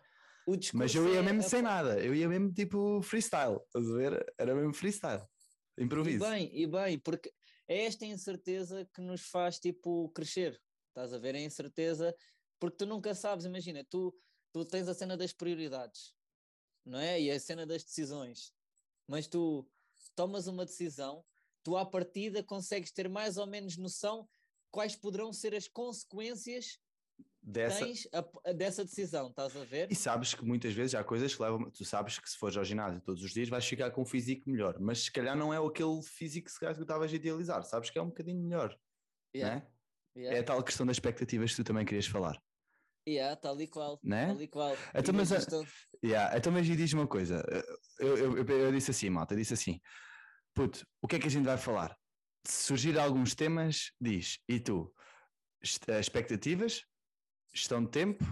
[0.74, 3.94] Mas eu ia é mesmo a sem nada, eu ia mesmo tipo freestyle, estás a
[3.96, 4.34] ver?
[4.38, 5.24] Era mesmo freestyle,
[5.76, 6.24] E improviso.
[6.24, 7.32] bem, e bem, porque
[7.66, 10.60] é esta incerteza que nos faz tipo crescer.
[10.88, 11.34] Estás a ver?
[11.34, 12.14] É a incerteza,
[12.58, 14.16] porque tu nunca sabes, imagina, tu,
[14.52, 16.14] tu tens a cena das prioridades,
[16.84, 17.20] não é?
[17.20, 18.52] E a cena das decisões.
[19.06, 19.70] Mas tu
[20.14, 21.24] tomas uma decisão,
[21.68, 24.26] tu à partida consegues ter mais ou menos noção
[24.70, 26.78] quais poderão ser as consequências
[27.42, 29.88] Dessa, a- a- dessa decisão, estás a ver?
[29.90, 31.70] E sabes que muitas vezes há coisas que levam.
[31.70, 34.48] Tu sabes que se fores ao ginásio todos os dias vais ficar com um físico
[34.50, 37.98] melhor, mas se calhar não é aquele físico que tu estavas a idealizar, sabes que
[37.98, 38.74] é um bocadinho melhor,
[39.34, 39.70] Yeah, né?
[40.16, 42.42] yeah, É a tal questão das expectativas que tu também querias falar,
[43.06, 44.28] yeah, tal e qual, né?
[44.28, 44.74] tal e qual.
[44.94, 45.64] Então, mas gestão-
[46.02, 47.44] Yeah, então, mas diz uma coisa:
[47.98, 49.80] eu, eu, eu, eu disse assim, malta, eu disse assim,
[50.58, 51.96] puto, o que é que a gente vai falar?
[52.44, 54.92] Se surgir alguns temas, diz, e tu?
[55.86, 56.82] Eh, Expectativas,
[57.54, 58.24] gestão de tempo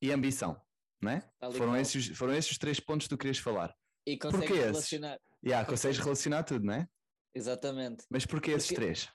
[0.00, 0.58] e ambição,
[1.00, 1.30] não é?
[1.58, 3.74] Foram esses, foram esses os três pontos que tu querias falar.
[4.06, 4.64] E consegues esses?
[4.64, 5.18] relacionar.
[5.44, 6.88] Yeah, consegues relacionar tudo, não é?
[7.34, 8.06] Exatamente.
[8.10, 9.08] Mas porquê esses Porque- três?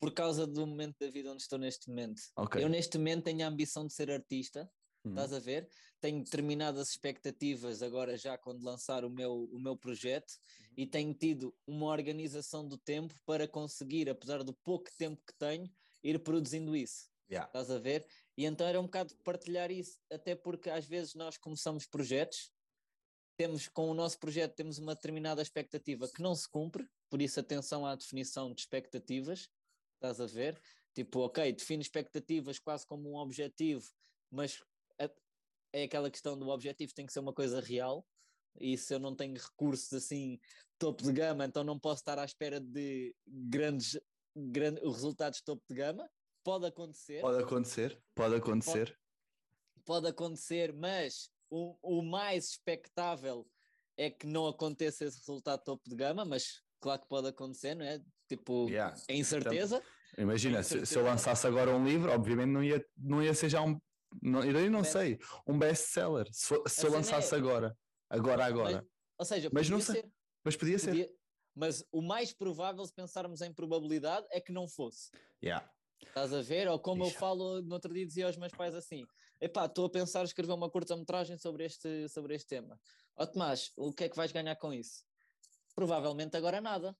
[0.00, 2.20] Por causa do momento da vida onde estou neste momento.
[2.36, 2.62] Ok.
[2.62, 4.68] Eu neste momento tenho a ambição de ser artista,
[5.04, 5.10] Hum.
[5.10, 5.68] estás a ver?
[6.00, 10.74] Tenho determinadas expectativas agora já quando lançar o meu, o meu projeto Uhum.
[10.78, 15.70] e tenho tido uma organização do tempo para conseguir, apesar do pouco tempo que tenho,
[16.02, 17.08] ir produzindo isso.
[17.30, 17.46] Yeah.
[17.48, 18.06] Estás a ver?
[18.36, 22.50] E então era um bocado partilhar isso, até porque às vezes nós começamos projetos,
[23.36, 27.40] temos com o nosso projeto temos uma determinada expectativa que não se cumpre, por isso
[27.40, 29.48] atenção à definição de expectativas,
[29.94, 30.60] estás a ver?
[30.94, 33.84] Tipo, ok, define expectativas quase como um objetivo,
[34.30, 34.62] mas
[35.72, 38.06] é aquela questão do objetivo tem que ser uma coisa real,
[38.60, 40.38] e se eu não tenho recursos assim
[40.78, 43.98] topo de gama, então não posso estar à espera de grandes,
[44.36, 46.08] grandes resultados topo de gama.
[46.44, 48.98] Pode acontecer, Pode acontecer, pode acontecer.
[49.84, 53.46] pode acontecer, mas o, o mais expectável
[53.96, 57.84] é que não aconteça esse resultado topo de gama, mas claro que pode acontecer, não
[57.84, 58.00] é?
[58.28, 58.96] Tipo, Yeah.
[59.08, 59.82] é incerteza.
[60.18, 63.48] Imagina, Tenho se, se eu lançasse agora um livro, obviamente não ia, não ia ser
[63.48, 63.80] já um.
[64.22, 66.26] Não, eu não sei, um best-seller.
[66.32, 67.76] Se, for- se eu cena lançasse é- agora,
[68.08, 68.76] agora, agora.
[68.76, 68.84] Mas,
[69.18, 70.02] ou seja, Mas não podia sei.
[70.02, 70.12] ser.
[70.44, 70.90] Mas podia ser.
[70.90, 71.10] podia-
[71.56, 75.10] mas o mais provável, se pensarmos em probabilidade, é que não fosse.
[75.42, 75.70] Yeah.
[76.04, 76.68] Estás a ver?
[76.68, 77.18] Ou como eu Ixi.
[77.18, 79.04] falo no outro dia, dizia aos meus pais assim:
[79.40, 82.78] epá, estou a pensar em escrever uma curta-metragem sobre este, sobre este tema.
[83.16, 85.04] Ó Tomás, o que é que vais ganhar com isso?
[85.74, 86.96] Provavelmente agora nada,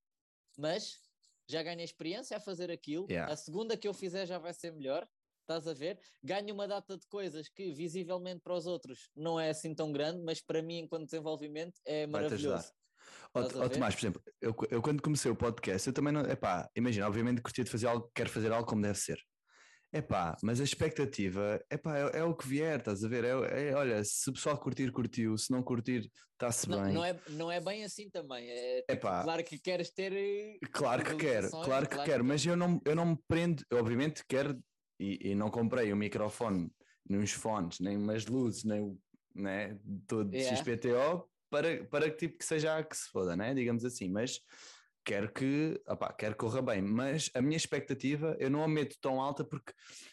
[0.57, 0.99] mas
[1.49, 3.07] já ganhei experiência a fazer aquilo.
[3.11, 3.33] Yeah.
[3.33, 5.07] A segunda que eu fizer já vai ser melhor.
[5.45, 5.99] Estás a ver?
[6.23, 10.23] Ganho uma data de coisas que visivelmente para os outros não é assim tão grande,
[10.25, 12.73] mas para mim, enquanto desenvolvimento, é maravilhoso.
[13.35, 13.69] Ó, ver?
[13.71, 16.23] Tomás, por exemplo, eu, eu quando comecei o podcast, eu também não.
[16.23, 19.19] Epá, imagina, obviamente curtia de fazer algo, quero fazer algo como deve ser.
[19.93, 23.23] Epá, mas a expectativa epá, é, é o que vier, estás a ver?
[23.25, 26.93] É, é- olha, se o pessoal curtir, curtiu, se não curtir, está-se bem.
[26.93, 28.51] não, é, não é bem assim também.
[28.51, 29.23] É, tipo, Epá.
[29.23, 30.13] claro que queres ter.
[30.13, 34.25] eh, Claro que quero, claro que quero, mas eu não, eu não me prendo, obviamente
[34.29, 34.59] quero,
[34.99, 36.73] e, e não comprei um microfone,
[37.09, 38.99] nem uns fones, nem umas luzes, nem o
[39.35, 40.57] né, todo Yeah.
[40.57, 43.53] XPTO para, para que tipo que seja a que se foda, né?
[43.55, 44.41] digamos assim, mas
[45.05, 48.97] quero que, opá, quero que corra bem, mas a minha expectativa eu não a meto
[49.01, 49.73] tão alta porque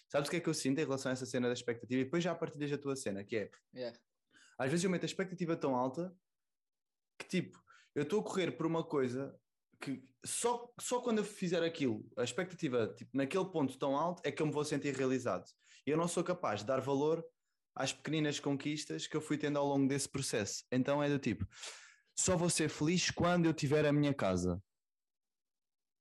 [0.10, 2.04] sabes o que é que eu sinto em relação a essa cena da expectativa e
[2.04, 3.98] depois já partilhas a tua cena, que é Yeah.
[4.58, 6.14] às vezes eu meto a expectativa tão alta
[7.18, 7.62] que tipo,
[7.96, 9.36] eu estou a correr por uma coisa
[9.82, 14.32] que só, só quando eu fizer aquilo, a expectativa tipo, naquele ponto tão alto é
[14.32, 15.46] que eu me vou sentir realizado.
[15.86, 17.26] E eu não sou capaz de dar valor
[17.76, 20.64] às pequeninas conquistas que eu fui tendo ao longo desse processo.
[20.72, 21.46] Então é do tipo,
[22.16, 24.62] só vou ser feliz quando eu tiver a minha casa.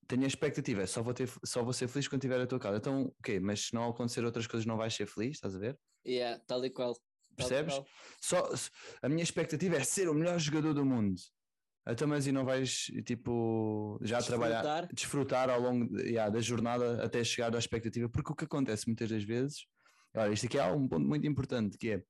[0.07, 2.59] Tenho a expectativa, é só vou, ter, só vou ser feliz quando tiver a tua
[2.59, 2.79] casa.
[2.79, 3.39] Então, o quê?
[3.39, 5.79] Mas se não acontecer outras coisas, não vais ser feliz, estás a ver?
[6.05, 6.97] Yeah, tal e qual.
[7.37, 7.81] Percebes?
[8.21, 8.51] Só,
[9.03, 11.15] a minha expectativa é ser o melhor jogador do mundo.
[11.91, 14.89] Então, mas e não vais, tipo, já trabalhar, Desfrutar.
[14.95, 18.09] desfrutar ao longo de- yeah, da jornada até chegar à expectativa?
[18.09, 19.67] Porque o que acontece muitas das vezes,
[20.15, 22.03] olha, isto aqui é um ponto muito importante, que é,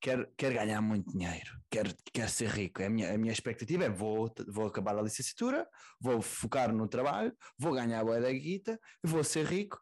[0.00, 2.82] quero, quero ganhar muito dinheiro, quero, quero ser rico.
[2.82, 5.66] A minha, a minha expectativa é, vou, vou acabar a licenciatura,
[6.00, 9.78] vou focar no trabalho, vou ganhar a boa da guita, vou ser rico.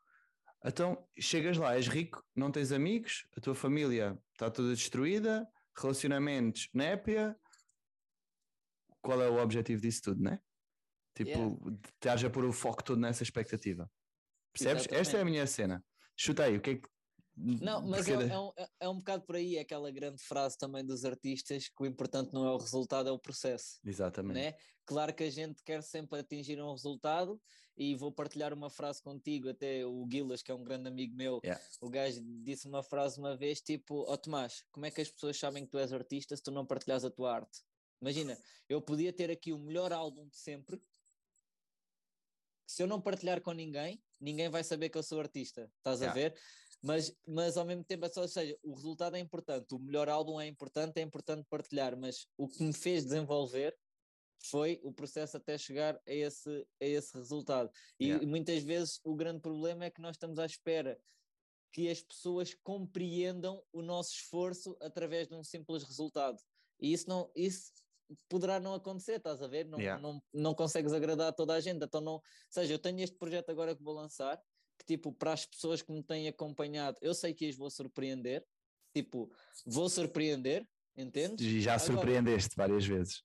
[0.64, 5.46] Então, chegas lá, és rico, não tens amigos, a tua família está toda destruída,
[5.78, 7.36] relacionamentos népia.
[9.06, 10.40] Qual é o objetivo disso tudo, né?
[11.14, 11.56] Tipo, Yeah.
[11.94, 13.90] estás a pôr o foco todo nessa expectativa.
[14.52, 14.82] Percebes?
[14.84, 15.30] Esta é a Exatamente.
[15.32, 15.84] minha cena.
[16.16, 16.88] Chuta aí, o que é que.
[17.38, 20.56] Não, mas porque- é, é um, é- um bocado por aí, é aquela grande frase
[20.56, 23.78] também dos artistas que o importante não é o resultado, é o processo.
[23.84, 24.34] Exatamente.
[24.34, 24.54] Né?
[24.86, 27.38] Claro que a gente quer sempre atingir um resultado
[27.76, 31.38] e vou partilhar uma frase contigo, até o Guilas, que é um grande amigo meu,
[31.44, 31.62] Yeah.
[31.82, 35.36] o gajo disse uma frase uma vez, tipo, ó Tomás, como é que as pessoas
[35.38, 37.60] sabem que tu és artista se tu não partilhas a tua arte?
[38.00, 40.80] Imagina, eu podia ter aqui o melhor álbum de sempre,
[42.66, 46.06] se eu não partilhar com ninguém, ninguém vai saber que eu sou artista, estás a
[46.06, 46.20] Yeah.
[46.20, 46.40] ver?
[46.82, 50.08] Mas, mas ao mesmo tempo, é só- ou seja, o resultado é importante, o melhor
[50.08, 53.74] álbum é importante, é importante partilhar, mas o que me fez desenvolver
[54.44, 57.70] foi o processo até chegar a esse, a esse resultado.
[57.98, 58.26] E Yeah.
[58.26, 61.00] muitas vezes o grande problema é que nós estamos à espera
[61.72, 66.38] que as pessoas compreendam o nosso esforço através de um simples resultado.
[66.80, 67.72] E isso não isso
[68.28, 69.66] poderá não acontecer, estás a ver?
[69.66, 70.00] Não, Yeah.
[70.00, 71.84] não, não consegues agradar toda a gente.
[71.84, 74.38] Então não, ou seja, eu tenho este projeto agora que vou lançar,
[74.78, 78.44] que tipo, para as pessoas que me têm acompanhado, eu sei que as vou surpreender,
[78.94, 79.30] tipo,
[79.64, 80.66] vou surpreender,
[80.96, 81.44] entendes?
[81.44, 83.22] E já Agora- surpreendeste várias vezes.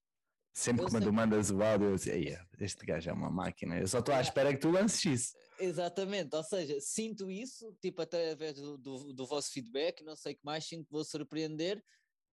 [0.54, 1.12] Sempre que sei.
[1.12, 3.80] mandas o áudio, eu "Ei, este gajo é uma máquina.
[3.80, 5.34] Eu só estou à espera que tu lances isso.
[5.58, 10.36] Exatamente, ou seja, sinto isso, tipo, através do, do, do vosso feedback, não sei o
[10.36, 11.82] que mais, sinto que vou surpreender.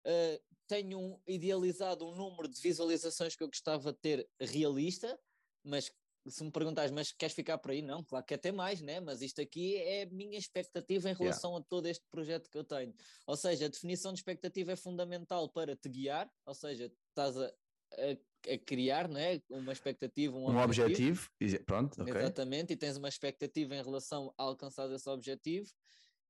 [0.03, 5.19] Uh, tenho idealizado um número de visualizações que eu gostava de ter realista,
[5.63, 5.91] mas
[6.27, 7.81] se me perguntares, mas queres ficar por aí?
[7.81, 8.99] Não, claro que ter mais, né?
[8.99, 11.19] Mas isto aqui é a minha expectativa em Yeah.
[11.19, 12.93] relação a todo este projeto que eu tenho.
[13.25, 17.47] Ou seja, a definição de expectativa é fundamental para te guiar, ou seja, estás a,
[17.47, 19.41] a, a criar, não é?
[19.49, 22.15] Uma expectativa, um, Um objetivo, e- pronto, ok.
[22.15, 25.69] Exatamente, e tens uma expectativa em relação a alcançar esse objetivo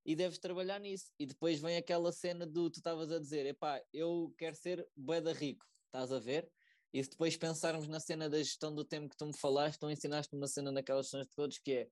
[0.07, 1.11] e deves trabalhar nisso.
[1.19, 5.19] E depois vem aquela cena do tu estavas a dizer, epá, eu quero ser bué
[5.19, 6.49] da rico, estás a ver?
[6.93, 9.91] E se depois pensarmos na cena da gestão do tempo que tu me falaste, tu
[9.91, 11.89] ensinaste-me uma cena naquelas de todos que é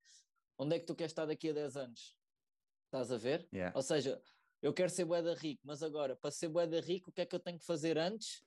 [0.58, 2.16] onde é que tu queres estar daqui a 10 anos?
[2.86, 3.46] Estás a ver?
[3.54, 3.76] Yeah.
[3.76, 4.22] Ou seja,
[4.62, 7.20] eu quero ser bué da rico, mas agora, para ser bué da rico, o que
[7.20, 8.42] é que eu tenho que fazer antes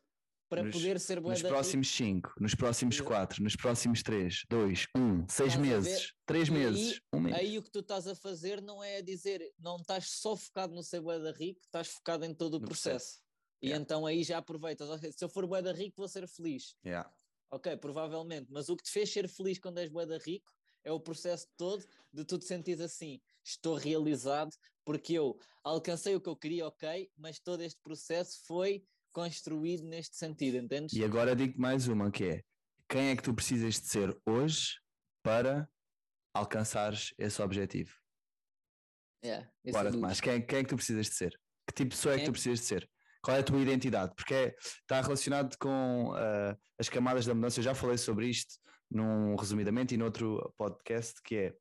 [0.49, 4.03] para Nos- poder ser bué Nos da próximos 5, nos próximos Exa- 4, nos próximos
[4.03, 6.15] 3, 2, 1, 6 Estás a meses, ver?
[6.27, 7.37] 3 E aí- meses, 1 mês.
[7.37, 10.83] Aí o que tu estás a fazer não é dizer, não estás só focado no
[10.83, 13.21] ser bué da rico, estás focado em todo o No processo.
[13.61, 13.83] E Yeah.
[13.83, 14.89] então aí já aproveitas.
[15.17, 16.75] Se eu for bué da rico, vou ser feliz.
[16.85, 17.11] Yeah.
[17.51, 18.47] Ok, provavelmente.
[18.51, 20.51] Mas o que te fez ser feliz quando és bué da rico
[20.85, 23.21] é o processo todo de tu te sentires assim.
[23.45, 28.85] Estou realizado porque eu alcancei o que eu queria, ok, mas todo este processo foi
[29.13, 30.95] construído neste sentido, entendes?
[30.95, 32.43] E agora digo mais uma que é
[32.89, 34.81] quem é que tu precisas de ser hoje
[35.23, 35.69] para
[36.35, 37.93] alcançares esse objetivo?
[39.25, 41.41] Yeah, Bora, é Tomás, quem, quem é que tu precisas de ser?
[41.67, 42.91] Que tipo de pessoa é que tu precisas de ser?
[43.21, 44.15] Qual é a tua identidade?
[44.15, 47.59] Porque é- está relacionado com ah, as camadas da mudança.
[47.59, 48.55] Eu já falei sobre isto
[48.91, 51.55] num resumidamente e noutro podcast que é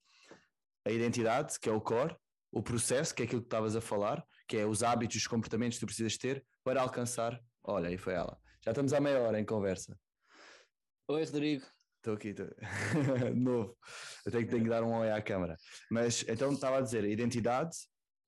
[0.86, 2.16] a identidade, que é o core,
[2.52, 5.78] o processo, que é aquilo que estavas a falar, que é os hábitos, os comportamentos
[5.78, 7.40] que tu precisas ter para alcançar.
[7.64, 8.40] Olha, aí foi ela.
[8.64, 9.98] Já estamos há meia hora em conversa.
[11.10, 11.66] Oi, Rodrigo.
[11.98, 12.44] Estou aqui, de
[13.36, 13.78] novo.
[14.26, 15.58] Eu tenho, que- tenho que dar um oi à câmara.
[15.92, 17.76] Mas então estava a dizer a identidade,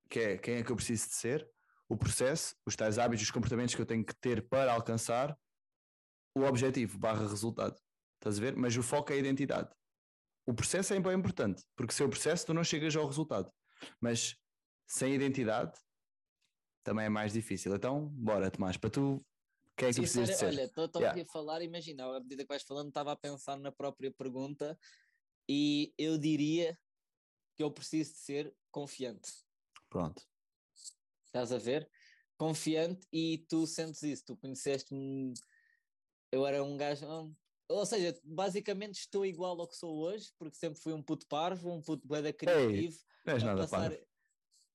[0.10, 1.50] que é quem é que eu preciso de ser,
[1.88, 5.38] o processo, os tais hábitos, os comportamentos que eu tenho que ter para alcançar
[6.36, 7.76] o objetivo barra resultado.
[8.16, 8.56] Estás a ver?
[8.56, 9.70] Mas o foco é a identidade.
[10.46, 13.50] O processo é bem importante, porque sem o processo tu não chegas ao resultado.
[14.02, 14.36] Mas
[14.88, 15.80] sem identidade
[16.84, 17.74] também é mais difícil.
[17.76, 19.18] Então, bora, Tomás, para tu,
[19.78, 20.46] quem é que precisas de ser?
[20.48, 21.12] olha, estou Yeah.
[21.12, 24.78] aqui a falar, imagina, à medida que vais falando, estava a pensar na própria pergunta
[25.48, 26.78] e eu diria
[27.56, 29.32] que eu preciso de ser confiante.
[29.90, 30.22] Pronto.
[31.26, 31.90] Estás a ver?
[32.38, 35.34] Confiante e tu sentes isso, tu conheceste-me,
[36.32, 37.06] eu era um gajo,
[37.68, 41.72] ou seja, basicamente estou igual ao que sou hoje, porque sempre fui um puto parvo,
[41.72, 42.98] um puto bué da criativo.
[43.26, 44.09] Não és nada passar- parvo.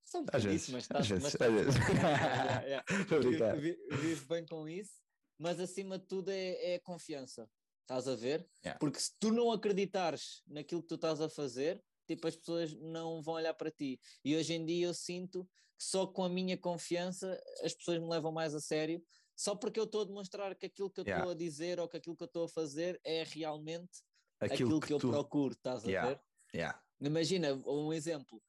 [0.05, 1.41] Só um Às vezes, mas às estás- vezes, mas
[3.43, 4.93] a Vivo bem com isso,
[5.39, 7.49] mas acima de tudo é, é a confiança.
[7.83, 8.49] Estás a ver?
[8.65, 8.79] Yeah.
[8.79, 13.21] Porque se tu não acreditares naquilo que tu estás a fazer, tipo, as pessoas não
[13.23, 14.01] vão olhar para ti.
[14.25, 15.45] E hoje em dia eu sinto
[15.79, 19.05] que só com a minha confiança as pessoas me levam mais a sério,
[19.37, 21.31] só porque eu estou a demonstrar que aquilo que eu estou Yeah.
[21.33, 24.01] a dizer ou que aquilo que eu estou a fazer é realmente
[24.41, 25.11] Aquilo, aquilo, que, eu tu...
[25.11, 26.09] procuro, estás a Yeah.
[26.11, 26.21] ver?
[26.55, 26.83] Yeah.
[27.01, 28.41] Imagina, um exemplo.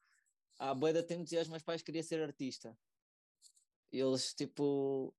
[0.58, 2.76] Há boa de tempos e os meus pais queriam ser artista.
[3.92, 5.14] E eles, tipo...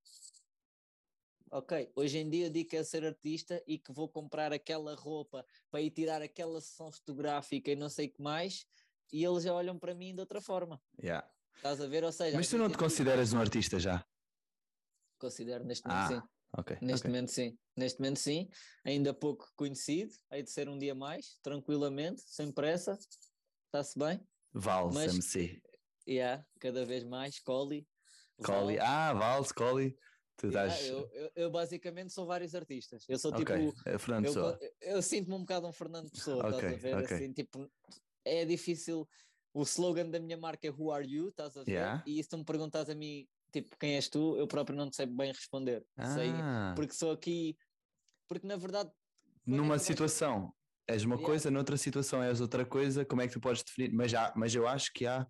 [1.49, 5.45] Ok, hoje em dia digo que é ser artista e que vou comprar aquela roupa
[5.71, 8.67] para ir tirar aquela sessão fotográfica e não sei o que mais,
[9.13, 10.81] e eles já olham para mim de outra forma.
[11.01, 11.25] Yeah.
[11.55, 12.03] Estás a ver?
[12.03, 14.05] Ou seja, Mas tu não te consideras um artista já?
[15.17, 16.27] Considero neste momento Ah, sim.
[16.57, 16.77] ok.
[16.81, 17.11] Neste ok.
[17.11, 17.57] momento sim.
[17.77, 18.49] Neste momento sim.
[18.83, 20.13] Ainda pouco conhecido.
[20.29, 22.99] Hei de ser um dia mais, tranquilamente, sem pressa.
[23.67, 24.19] Está-se bem?
[24.59, 25.61] Vals, Mas- MC.
[26.07, 27.85] Yeah, cada vez mais, Collie.
[28.43, 28.79] Collie.
[28.79, 29.95] Ah, Vals, Collie.
[30.37, 30.89] Tu Yeah, estás.
[30.89, 33.03] eu, eu, eu basicamente sou vários artistas.
[33.09, 33.43] Eu sou ok.
[33.43, 33.89] tipo.
[33.89, 34.59] é Fernando Eu, Pessoa.
[34.81, 36.95] eu sinto-me um bocado um Fernando Pessoa, estás Ok, a ver?
[36.95, 37.15] ok.
[37.17, 37.71] Assim, tipo,
[38.23, 39.07] é difícil.
[39.53, 41.29] O slogan da minha marca é Who Are You?
[41.29, 41.71] Estás a ver?
[41.71, 42.03] Yeah.
[42.05, 44.37] E se tu me perguntas a mim, tipo, quem és tu?
[44.37, 45.83] Eu próprio não te sei bem responder.
[46.13, 47.57] Sei, Ah, porque sou aqui.
[48.27, 48.91] Porque na verdade.
[49.45, 50.53] numa situação
[50.87, 51.25] és uma Yeah.
[51.25, 53.93] coisa, noutra situação és outra coisa, como é que tu podes definir?
[53.93, 55.27] Mas, há, mas eu acho que há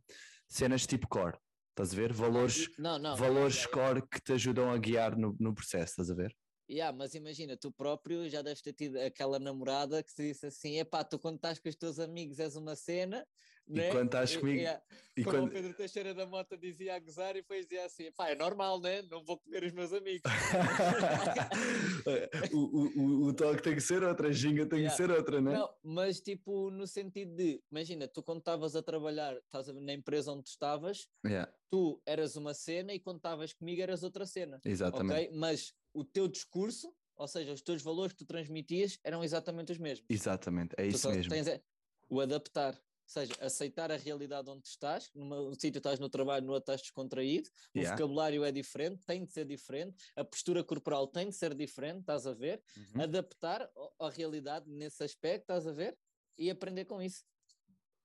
[0.48, 1.38] cenas tipo core.
[1.70, 2.14] Estás a ver?
[2.14, 3.16] Valores, Não, não.
[3.16, 6.36] valores yeah, core que te ajudam a guiar no, no processo, estás a ver?
[6.70, 10.78] Yeah, mas imagina, tu próprio já deves ter tido aquela namorada que te disse assim:
[10.80, 13.26] epá, tu quando estás com os teus amigos és uma cena,
[13.70, 13.92] E né?
[13.92, 14.82] quando estás E- comigo- yeah,
[15.18, 15.50] E como quando...
[15.50, 18.80] o Pedro Teixeira da Mota dizia a gozar e depois dizia assim: pá, é normal,
[18.80, 19.02] né?
[19.04, 20.22] Não vou comer os meus amigos.
[22.54, 24.96] o, o, o, toque tem que ser outra, a ginga tem Yeah.
[24.96, 25.54] que ser outra, né?
[25.54, 30.32] Não, mas tipo, no sentido de, imagina, tu quando estavas a trabalhar, estás na empresa
[30.32, 34.60] onde tu estavas, Yeah, tu eras uma cena e quando estavas comigo eras outra cena.
[34.64, 35.28] exatamente.
[35.28, 35.38] Ok?
[35.38, 39.78] Mas o teu discurso, ou seja, os teus valores que tu transmitias eram exatamente os
[39.80, 40.06] mesmos.
[40.10, 41.32] Exatamente, é isso mesmo.
[41.32, 41.62] tens é
[42.10, 46.74] o adaptar, seja, aceitar a realidade onde estás, num sítio estás no trabalho, no outro
[46.74, 47.96] estás descontraído, o Yeah.
[47.96, 52.28] vocabulário é diferente, tem de ser diferente, a postura corporal tem de ser diferente, estás
[52.28, 52.62] a ver?
[52.76, 53.04] Uhum.
[53.04, 55.98] Adaptar à realidade nesse aspecto, estás a ver?
[56.38, 57.24] E aprender com isso.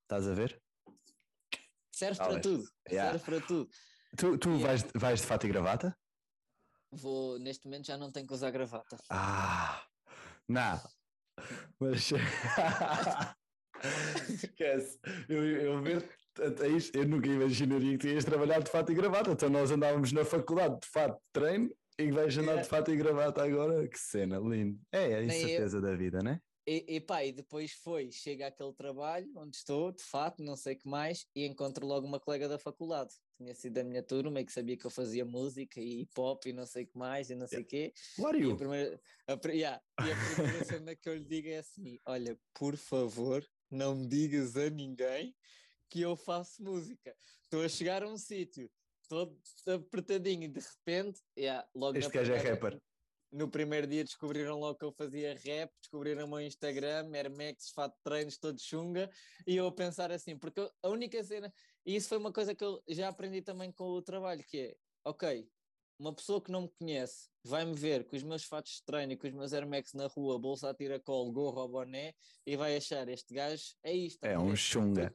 [0.03, 0.63] Estás a ver?
[1.91, 2.65] Serve para tudo.
[2.89, 3.19] Yeah.
[3.19, 3.71] Serve para tudo.
[4.17, 4.67] Tu, tu Yeah.
[4.67, 5.99] vais, vais de fato e gravata?
[6.91, 8.97] Vou, neste momento já não tenho que usar gravata.
[9.11, 9.87] Ah,
[10.49, 10.89] nada.
[11.81, 12.11] Mas.
[14.29, 14.99] Esquece.
[15.29, 16.09] Eu, eu ver
[16.95, 19.31] eu nunca imaginaria que tu ias trabalhar de fato e gravata.
[19.31, 22.97] Então nós andávamos na faculdade de fato de treino e vais andar de fato e
[22.97, 23.87] gravata agora.
[23.87, 24.81] Que cena, lindo.
[24.91, 25.45] É, é a Nem eu.
[25.45, 26.41] incerteza da vida, né?
[26.67, 30.75] E, e pá, e depois foi, chega aquele trabalho onde estou, de fato, não sei
[30.75, 33.13] o que mais, e encontro logo uma colega da faculdade.
[33.37, 36.47] Tinha sido da minha turma e que sabia que eu fazia música e hip hop
[36.47, 37.93] e não sei o que mais e não sei o quê.
[38.25, 41.59] Are E a primeira, a, yeah, e a primeira cena que eu lhe digo é
[41.59, 45.35] assim: olha, por favor, não me digas a ninguém
[45.89, 47.17] que eu faço música.
[47.45, 48.71] Estou a chegar a um sítio,
[49.09, 52.81] todo apertadinho e de repente, yeah, logo Este gajo é rapper.
[53.31, 57.71] No primeiro dia descobriram logo que eu fazia rap, descobriram o meu Instagram, Air Max,
[57.71, 59.11] fato de treinos, todo chunga,
[59.47, 61.53] e eu a pensar assim, porque a única cena,
[61.85, 64.77] e isso foi uma coisa que eu já aprendi também com o trabalho, que é,
[65.03, 65.49] ok,
[65.99, 69.17] uma pessoa que não me conhece vai-me ver com os meus fatos de treino e
[69.17, 72.15] com os meus Air Max na rua, bolsa a tiracolo, gorro ao boné,
[72.47, 74.23] e vai achar, este gajo é isto.
[74.25, 75.15] É um chunga.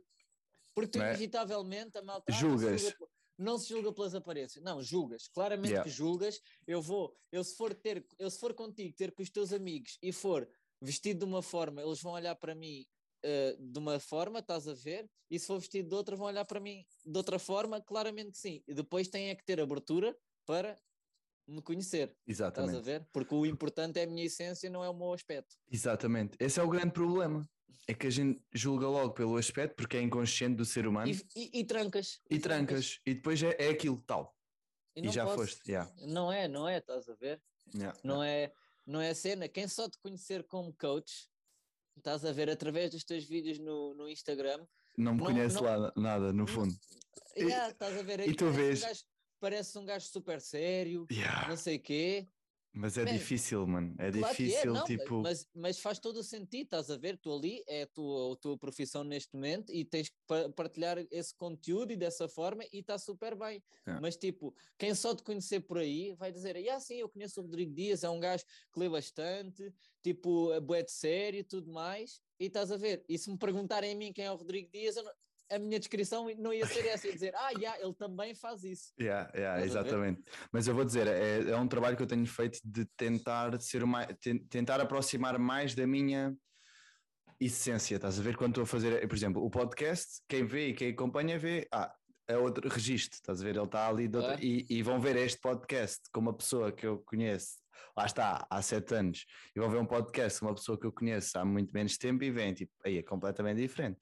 [0.76, 1.10] Porque tu, é?
[1.10, 2.26] inevitavelmente, a malta.
[2.28, 2.96] ah, não se Julgas.
[3.38, 4.64] Não se julga pelas aparências.
[4.64, 5.28] Não, julgas.
[5.28, 5.88] Claramente Yeah.
[5.88, 6.42] que julgas.
[6.66, 9.98] Eu vou, eu se for ter, eu se for contigo, ter com os teus amigos
[10.02, 10.50] e for
[10.82, 12.86] vestido de uma forma, eles vão olhar para mim
[13.24, 15.10] eh, de uma forma, estás a ver?
[15.30, 18.38] E se for vestido de outra, vão olhar para mim de outra forma, claramente que
[18.38, 18.64] sim.
[18.68, 20.16] E depois têm é que ter abertura
[20.48, 20.76] para
[21.46, 22.08] me conhecer.
[22.26, 22.82] Estás a Exatamente.
[22.84, 23.08] ver?
[23.12, 25.56] Porque o importante é a minha essência, não é o meu aspecto.
[25.70, 26.36] Exatamente.
[26.40, 27.48] Esse é o grande problema.
[27.88, 31.22] É que a gente julga logo pelo aspecto porque é inconsciente do ser humano E,
[31.36, 32.20] e- e trancas.
[32.30, 33.00] e trancas.
[33.06, 34.36] E depois é, é aquilo tal.
[34.96, 35.52] E, já podes.
[35.54, 35.70] foste.
[35.72, 35.92] Yeah.
[36.08, 37.42] Não é, não é, estás a ver?
[37.74, 37.98] Yeah.
[38.04, 38.52] não é,
[38.86, 39.48] não é cena.
[39.48, 41.30] Quem só te conhecer como coach,
[41.98, 44.66] estás a ver através dos teus vídeos no, no Instagram,
[44.98, 46.74] Não me Não- conhece não- lá nada, no fundo.
[47.36, 48.82] E- yeah, estás a ver e tu vês-
[49.40, 51.48] parece um gajo super sério, Yeah.
[51.50, 52.28] não sei o quê.
[52.80, 53.96] Mas é Man, difícil, mano.
[53.98, 55.22] É Claro é, difícil, não, tipo.
[55.24, 57.18] mas, mas faz todo o sentido, estás a ver?
[57.18, 61.00] Tu ali é a tua, a tua profissão neste momento e tens que pa- partilhar
[61.10, 63.64] esse conteúdo e dessa forma e está super bem.
[63.88, 64.00] É.
[64.00, 67.44] Mas tipo, quem só te conhecer por aí vai dizer, ah, sim, eu conheço o
[67.46, 69.74] Rodrigo Dias, é um gajo que lê bastante,
[70.04, 73.04] tipo, é bué de sério e tudo mais, e estás a ver.
[73.10, 75.14] E se me perguntarem a mim quem é o Rodrigo Dias, eu não-
[75.50, 78.94] a minha descrição não ia ser essa, ia dizer, ah, yeah, ele também faz isso.
[79.00, 80.24] Yeah, yeah, Estás exatamente.
[80.52, 83.86] Mas eu vou dizer, é, é um trabalho que eu tenho feito de tentar ser
[83.86, 86.36] mais, ten- tentar aproximar mais da minha
[87.40, 87.96] essência.
[87.96, 90.90] Estás a ver quando estou a fazer, por exemplo, o podcast, quem vê e quem
[90.92, 91.94] acompanha vê, ah,
[92.28, 93.56] é outro registro, estás a ver?
[93.56, 94.40] Ele está ali outra- É.
[94.42, 97.58] e, e vão ver este podcast com uma pessoa que eu conheço,
[97.96, 99.26] lá está, há sete anos,
[99.56, 102.24] e vão ver um podcast com uma pessoa que eu conheço há muito menos tempo
[102.24, 104.00] e vêm, tipo, aí é completamente diferente.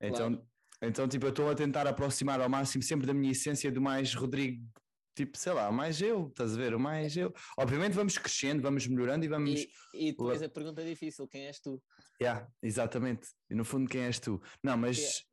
[0.00, 0.44] Então,
[0.82, 4.14] então tipo, eu estou a tentar aproximar ao máximo sempre da minha essência do mais
[4.14, 4.66] Rodrigo,
[5.14, 6.74] tipo, sei lá, mais eu, estás a ver?
[6.74, 7.32] O mais eu.
[7.58, 9.60] Obviamente vamos crescendo, vamos melhorando e vamos.
[9.60, 11.82] E, e depois a pergunta difícil, quem és tu?
[12.20, 13.28] Yeah, exatamente.
[13.50, 14.40] E no fundo, quem és tu?
[14.62, 15.24] Não, mas,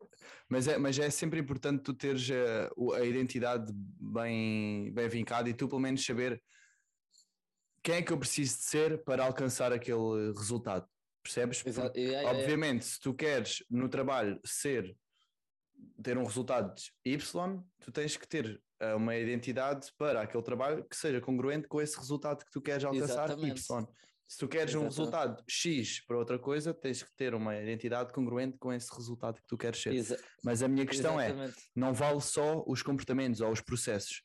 [0.50, 5.50] mas, é, mas é sempre importante tu teres eh, o- a, identidade bem, bem vincada
[5.50, 6.41] e tu, pelo menos, saber
[7.84, 10.88] quem é que eu preciso de ser para alcançar aquele resultado.
[11.24, 11.64] Percebes?
[11.66, 12.41] Exa- Porque, yeah, yeah, yeah.
[12.43, 14.95] Obviamente, se tu queres no trabalho ser
[16.01, 16.73] ter um resultado
[17.05, 21.82] Y, tu tens que ter eh, uma identidade para aquele trabalho que seja congruente com
[21.82, 23.61] esse resultado que tu queres alcançar Exatamente.
[23.61, 23.88] Y.
[24.27, 24.97] Se tu queres um Exatamente.
[24.97, 29.47] resultado X para outra coisa, tens que ter uma identidade congruente com esse resultado que
[29.47, 29.91] tu queres ser.
[29.93, 31.71] Exa- Mas a minha questão é: exatamente.
[31.75, 34.21] não vale só os comportamentos ou os processos.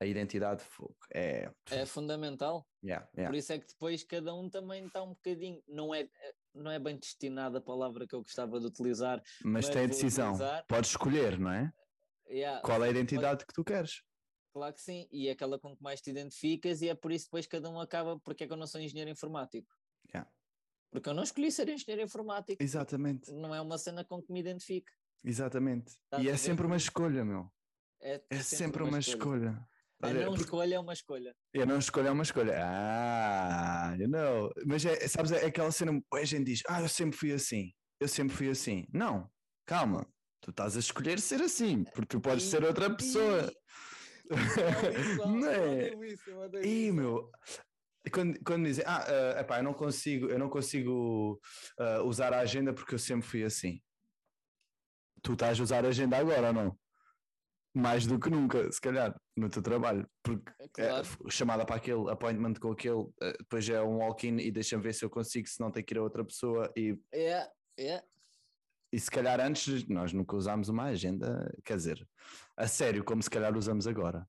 [0.00, 0.64] A identidade
[1.12, 1.50] é.
[1.70, 2.66] É fundamental.
[2.84, 3.30] Yeah, yeah.
[3.30, 6.08] Por isso é que depois cada um também está um bocadinho, não é,
[6.54, 9.20] não é bem destinado a palavra que eu gostava de utilizar.
[9.44, 10.32] Mas mas tem a decisão.
[10.34, 11.72] utilizar- Podes escolher, não é?
[12.28, 14.02] Yeah, Qual é a identidade que tu queres?
[14.52, 17.24] Claro que sim, e é aquela com que mais te identificas, e é por isso
[17.26, 18.18] que depois cada um acaba.
[18.20, 19.68] Porque é que eu não sou engenheiro informático?
[20.12, 20.30] Yeah.
[20.90, 22.62] Porque eu não escolhi ser engenheiro informático.
[22.62, 24.90] Exatamente, Não é uma cena com que me identifique.
[25.24, 25.90] exatamente.
[25.92, 27.50] Estás e é sempre uma escolha, meu.
[28.00, 29.58] É, É sempre uma escolha.
[30.00, 31.34] A Olha, não escolha é uma escolha.
[31.52, 32.54] Eu não escolho é uma escolha.
[32.64, 34.52] Ah, you know.
[34.64, 38.06] Mas é, sabes, é aquela cena, a gente diz, ah, eu sempre fui assim, eu
[38.06, 38.86] sempre fui assim.
[38.92, 39.28] Não,
[39.66, 40.06] calma,
[40.40, 43.52] tu estás a escolher ser assim, porque tu podes E- ser outra pessoa.
[45.26, 45.90] não é?
[46.62, 47.30] Ih, Ih, meu,
[48.12, 51.40] quando, quando dizem, ah, uh, epá, eu não consigo, eu não consigo
[51.78, 53.82] ah, usar a agenda porque eu sempre fui assim.
[55.22, 56.78] Tu estás a usar a agenda agora ou não?
[57.74, 61.04] Mais do que nunca, se calhar, no teu trabalho, porque é, Claro.
[61.04, 64.94] f- chamada para aquele appointment com aquele, eh, depois é um walk-in e deixa-me ver
[64.94, 67.48] se eu consigo, se não tem que ir a outra pessoa e, É,
[67.78, 68.02] é.
[68.92, 72.08] e se calhar antes nós nunca usámos uma agenda, quer dizer,
[72.56, 74.26] a sério, como se calhar usamos agora,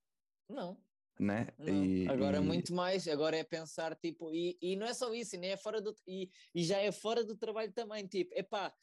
[0.48, 0.78] Não.
[1.18, 1.48] né?
[1.58, 5.14] Não, E- agora e- muito mais, agora é pensar tipo, e, e não é só
[5.14, 8.74] isso, nem é fora do e, e já é fora do trabalho também, tipo, epá,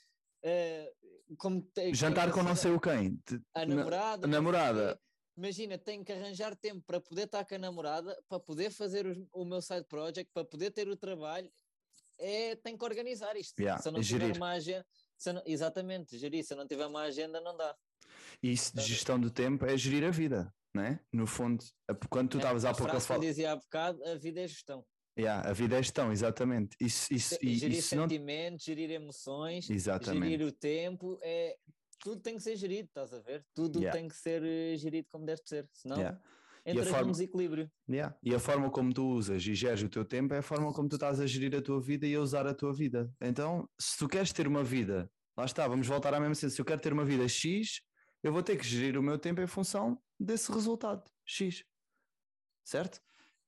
[0.47, 0.93] eh,
[1.37, 3.21] como te- Jantar com não sei o quem.
[3.55, 4.95] a na- namorada, a não namorada.
[4.95, 5.01] quê.
[5.39, 9.19] Imagina, tenho que arranjar tempo para poder estar com a namorada, para poder fazer os-
[9.33, 11.51] o meu side project, para poder ter o trabalho.
[12.19, 13.59] É, tenho que organizar isto.
[13.59, 14.37] Yeah, se eu não tiver gerir.
[14.37, 14.87] uma agenda,
[15.35, 16.43] não- exatamente, gerir.
[16.45, 17.77] Se eu não tiver uma agenda, não dá.
[18.43, 21.01] E isso de gestão do tempo é gerir a vida, né?
[21.13, 21.63] No fundo,
[22.09, 23.21] quando tu É, estavas a há pouco a falar.
[23.21, 24.87] dizia há bocado, a vida é gestão.
[25.19, 26.77] Yeah, a vida é gestão, exatamente.
[26.81, 28.03] Isso, isso, e, gerir isso não.
[28.05, 30.29] sentimentos, gerir emoções, Exatamente.
[30.31, 31.57] gerir o tempo, é,
[32.01, 33.45] tudo tem que ser gerido, estás a ver?
[33.55, 33.99] Tudo Yeah.
[33.99, 36.21] tem que ser eh, gerido como deve ser, senão Yeah.
[36.67, 37.71] Entras forma- num desequilíbrio.
[37.89, 38.15] Yeah.
[38.23, 40.89] E a forma como tu usas e geres o teu tempo é a forma como
[40.89, 43.11] tu estás a gerir a tua vida e a usar a tua vida.
[43.21, 46.51] Então, se tu queres ter uma vida, lá está, vamos voltar à mesma cena.
[46.51, 47.81] Se eu quero ter uma vida X,
[48.23, 51.65] eu vou ter que gerir o meu tempo em função desse resultado X.
[52.65, 53.01] Certo?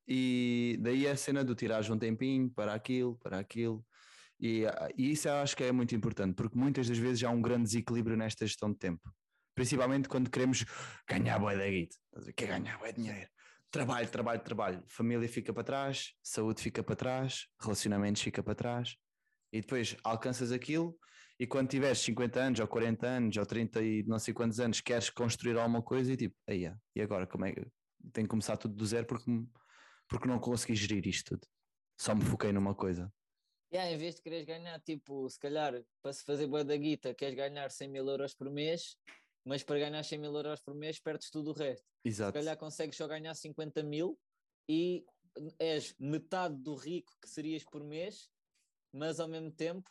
[0.09, 3.85] E daí a cena do tirares um tempinho para aquilo, para aquilo.
[4.41, 7.31] E, ah, e isso eu acho que é muito importante, porque muitas das vezes há
[7.31, 9.13] um grande desequilíbrio nesta gestão de tempo.
[9.55, 10.65] Principalmente quando queremos
[11.07, 11.97] ganhar bué da guita.
[12.35, 13.29] Quer ganhar bué dinheiro.
[13.71, 14.83] Trabalho, trabalho, trabalho.
[14.87, 18.97] Família fica para trás, saúde fica para trás, relacionamentos fica para trás.
[19.53, 20.97] E depois alcanças aquilo
[21.41, 24.81] e quando tiveres 50 anos, ou 40 anos, ou 30 e não sei quantos anos,
[24.81, 27.61] queres construir alguma coisa e tipo, aí e agora como é que
[28.13, 29.31] tenho que começar tudo do zero porque,
[30.09, 31.47] porque não consegui gerir isto tudo.
[32.01, 33.13] Só me foquei numa coisa.
[33.73, 37.15] Yeah, em vez de quereres ganhar, tipo, se calhar, para se fazer boa da guita,
[37.15, 38.97] queres ganhar 100 mil euros por mês,
[39.45, 41.85] mas para ganhar 100 mil euros por mês perdes tudo o resto.
[42.03, 42.33] Se Exato.
[42.33, 44.19] calhar consegues só ganhar 50 mil
[44.69, 45.05] e
[45.59, 48.31] és metade do rico que serias por mês,
[48.93, 49.89] mas ao mesmo tempo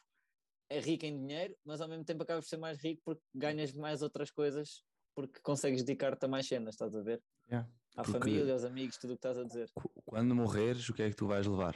[0.69, 3.71] é rico em dinheiro, mas ao mesmo tempo acabas de ser mais rico porque ganhas
[3.73, 4.83] mais outras coisas,
[5.15, 7.21] porque consegues dedicar-te a mais cenas, estás a ver?
[7.47, 7.69] Yeah.
[7.95, 9.69] À Porque- família, aos amigos, tudo o que estás a dizer.
[10.07, 11.75] Qu- Quando morreres, o que é que tu vais levar?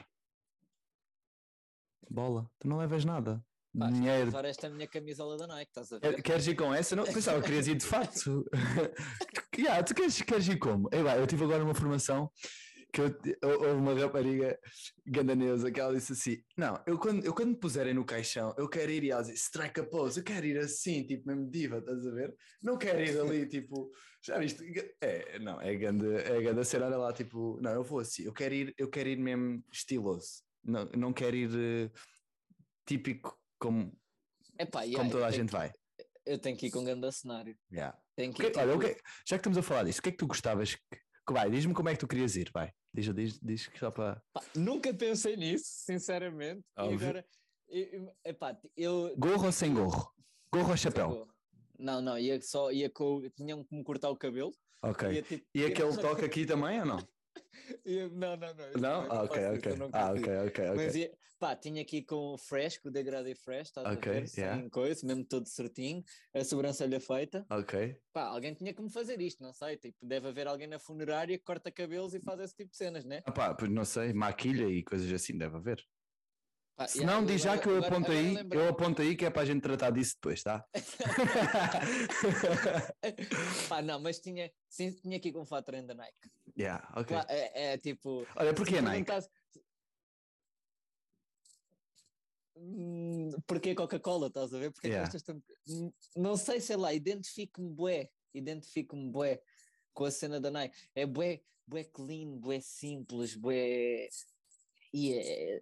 [2.10, 2.50] Bola.
[2.60, 3.44] Tu não levas nada.
[3.78, 4.26] Pá, Dinheiro.
[4.26, 6.22] levar esta minha camisola da Nike, estás a ver?
[6.22, 6.96] Queres ir com essa?
[6.96, 8.44] Não, pensava que querias ir de fato.
[9.58, 10.90] yeah, tu queres, queres ir como?
[10.92, 12.30] Ei, vai, eu tive agora uma formação
[12.94, 13.08] que eu,
[13.44, 14.60] hou- houve uma rapariga
[15.06, 18.68] gandaneusa que ela disse assim: Não, eu quando, eu quando me puserem no caixão, eu
[18.70, 21.78] quero ir e ela diz, strike a pose, eu quero ir assim, tipo mesmo diva,
[21.78, 22.36] estás a ver?
[22.62, 23.92] Não quero ir ali, tipo,
[24.24, 24.64] já viste?
[25.02, 28.24] É, não, é grande, é grande a cena, olha lá, tipo, não, eu vou assim,
[28.24, 31.92] eu quero ir, eu quero ir mesmo estiloso, não, não quero ir eh,
[32.86, 33.98] típico como,
[34.60, 35.72] Epá, yeah, como eu toda a gente que- vai.
[36.24, 37.58] Eu tenho que ir com um grande cenário.
[37.72, 37.98] Yeah.
[38.16, 40.04] Tenho que que- ir, olha, o tipo, que- já que estamos a falar disso, o
[40.04, 40.76] que é que tu gostavas?
[40.76, 42.72] Que, que- vai, diz-me como é que tu querias ir, vai.
[42.94, 44.22] Diz, diz, diz que só para.
[44.56, 46.62] nunca pensei nisso, sinceramente.
[46.78, 47.00] Óbvio.
[47.00, 47.26] E agora,
[47.70, 50.14] eu, epá, eu, Gorro ou sem gorro?
[50.54, 51.28] Gorro ou chapéu?
[51.80, 54.52] Não, não, ia só, ia com, tinham que me cortar o cabelo.
[54.84, 55.22] Ok.
[55.24, 57.08] Tipo, E aquele toque aqui também ou não?
[58.12, 58.82] Não, não, não.
[58.82, 59.12] Não?
[59.12, 59.76] Ah, ok, ok.
[59.78, 61.02] não Ah, ok, ok, Mas ok.
[61.02, 64.28] ia, pá, tinha aqui com o fresh, com o degradê fresh, estás Ok, a ver?
[64.28, 64.70] Sem yeah.
[64.70, 66.04] coisa, mesmo todo certinho,
[66.34, 67.46] a sobrancelha feita.
[67.50, 67.98] Ok.
[68.14, 69.78] Pá, alguém tinha que me fazer isto, não sei.
[69.78, 73.06] Tipo, deve haver alguém na funerária que corta cabelos e faz esse tipo de cenas,
[73.06, 73.22] né?
[73.26, 75.84] Ah, pá, não sei, maquilha e coisas assim, deve haver.
[76.76, 79.16] Pá, Se yeah, não, diz já que eu agora- aponto agora aí, eu aponto aí
[79.16, 80.66] que é para a gente tratar disso depois, tá?
[83.70, 86.32] Pá, não, mas tinha, sim, tinha aqui com o fato da Nike.
[86.58, 87.06] yeah, ok.
[87.06, 88.26] Claro, é, é tipo.
[88.36, 89.12] Olha, porquê me Nike?
[92.56, 94.72] Hum, Porquê Coca-Cola, estás a ver?
[94.72, 95.10] Porque Yeah.
[95.26, 99.42] tanto- Hum, Não sei, sei lá, identifico-me bué, identifico-me bué
[99.94, 100.76] com a cena da Nike.
[100.94, 104.10] É bué, bué clean, bué simples, bué.
[104.94, 105.62] E é,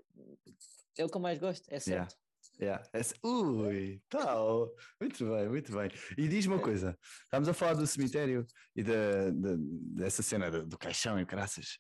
[0.98, 2.10] é o que eu mais gosto, é Yeah.
[2.10, 2.18] certo.
[2.62, 2.90] Yeah.
[2.94, 4.74] Esse- Ui, tal.
[5.00, 5.90] Muito bem, muito bem.
[6.18, 10.66] E diz-me uma coisa: estamos a falar do cemitério e da, da- dessa cena do,
[10.66, 11.78] do caixão e graças.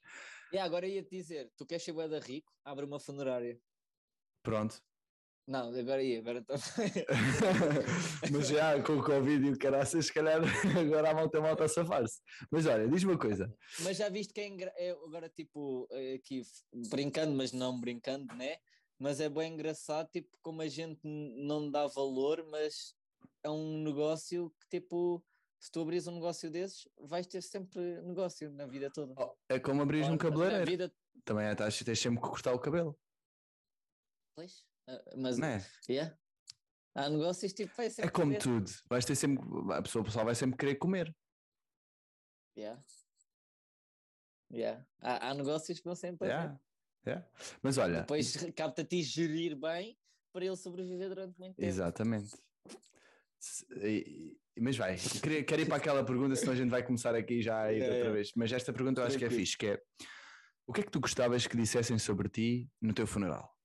[0.53, 2.51] E agora ia-te dizer: tu queres ser da rico?
[2.63, 3.59] Abre uma funerária.
[4.43, 4.81] Pronto.
[5.47, 6.55] Não, agora ia, agora estou.
[8.31, 10.39] Mas já com o Covid e o caraças, se calhar
[10.79, 12.21] agora a malta malta a safar-se.
[12.51, 13.51] Mas olha, diz-me uma coisa:
[13.81, 16.41] Mas já viste que é, é agora tipo é aqui
[16.91, 18.57] brincando, mas não brincando, né?
[18.99, 22.93] Mas é bem engraçado, tipo, como a gente não dá valor, mas
[23.41, 25.25] é um negócio que tipo,
[25.57, 29.13] se tu abris um negócio desses, vais ter sempre negócio na vida toda.
[29.17, 30.65] oh, é como abrir um cabeleireiro.
[30.69, 30.93] vida,
[31.23, 32.99] Também é, tens, tens sempre que cortar o cabelo,
[34.35, 35.65] pois, ah, mas não é?
[35.89, 36.17] yeah.
[36.93, 38.41] há negócios tipo, vai sempre É como haver.
[38.41, 38.69] tudo.
[38.89, 41.15] Vais ter sempre, a pessoa o pessoal vai sempre querer comer.
[42.57, 42.83] Yeah.
[44.51, 44.85] Yeah.
[44.99, 46.27] Há, há negócios que vão sempre.
[46.27, 46.59] Yeah,
[47.05, 47.27] yeah.
[47.61, 49.97] Mas olha, Depois capta-te gerir bem
[50.31, 51.67] para ele sobreviver durante muito tempo.
[51.67, 52.35] Exatamente.
[54.59, 57.63] Mas vai, queria- quero ir para aquela pergunta, senão a gente vai começar aqui já
[57.63, 58.31] a ir Yeah, outra vez.
[58.35, 59.81] Mas esta pergunta eu acho que é fixe, que é
[60.67, 63.55] o que é que tu gostavas que dissessem sobre ti no teu funeral?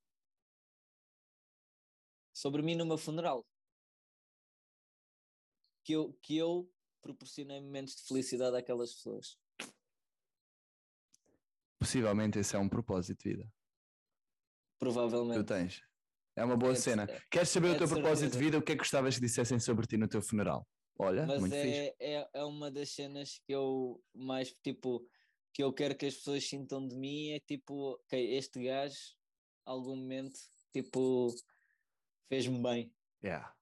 [2.37, 3.47] sobre mim no meu funeral.
[5.85, 6.69] Que eu, que eu
[7.01, 9.39] proporcionei momentos de felicidade àquelas pessoas.
[11.89, 15.45] Possivelmente esse é um propósito de vida que tu Provavelmente.
[15.45, 15.83] tens.
[16.37, 17.05] É uma boa É de- cena.
[17.05, 18.39] é- Queres saber é o teu de propósito de certeza.
[18.45, 18.59] vida?
[18.59, 20.67] O que é que gostavas que dissessem sobre ti no teu funeral?
[20.99, 21.67] Olha, Mas muito fixe.
[21.69, 25.07] é, é, é uma das cenas que eu mais, tipo,
[25.53, 28.97] que eu quero que as pessoas sintam de mim é tipo, ok, este gajo,
[29.67, 30.39] algum momento,
[30.73, 31.29] tipo,
[32.29, 32.93] fez-me bem.
[33.23, 33.55] Yeah.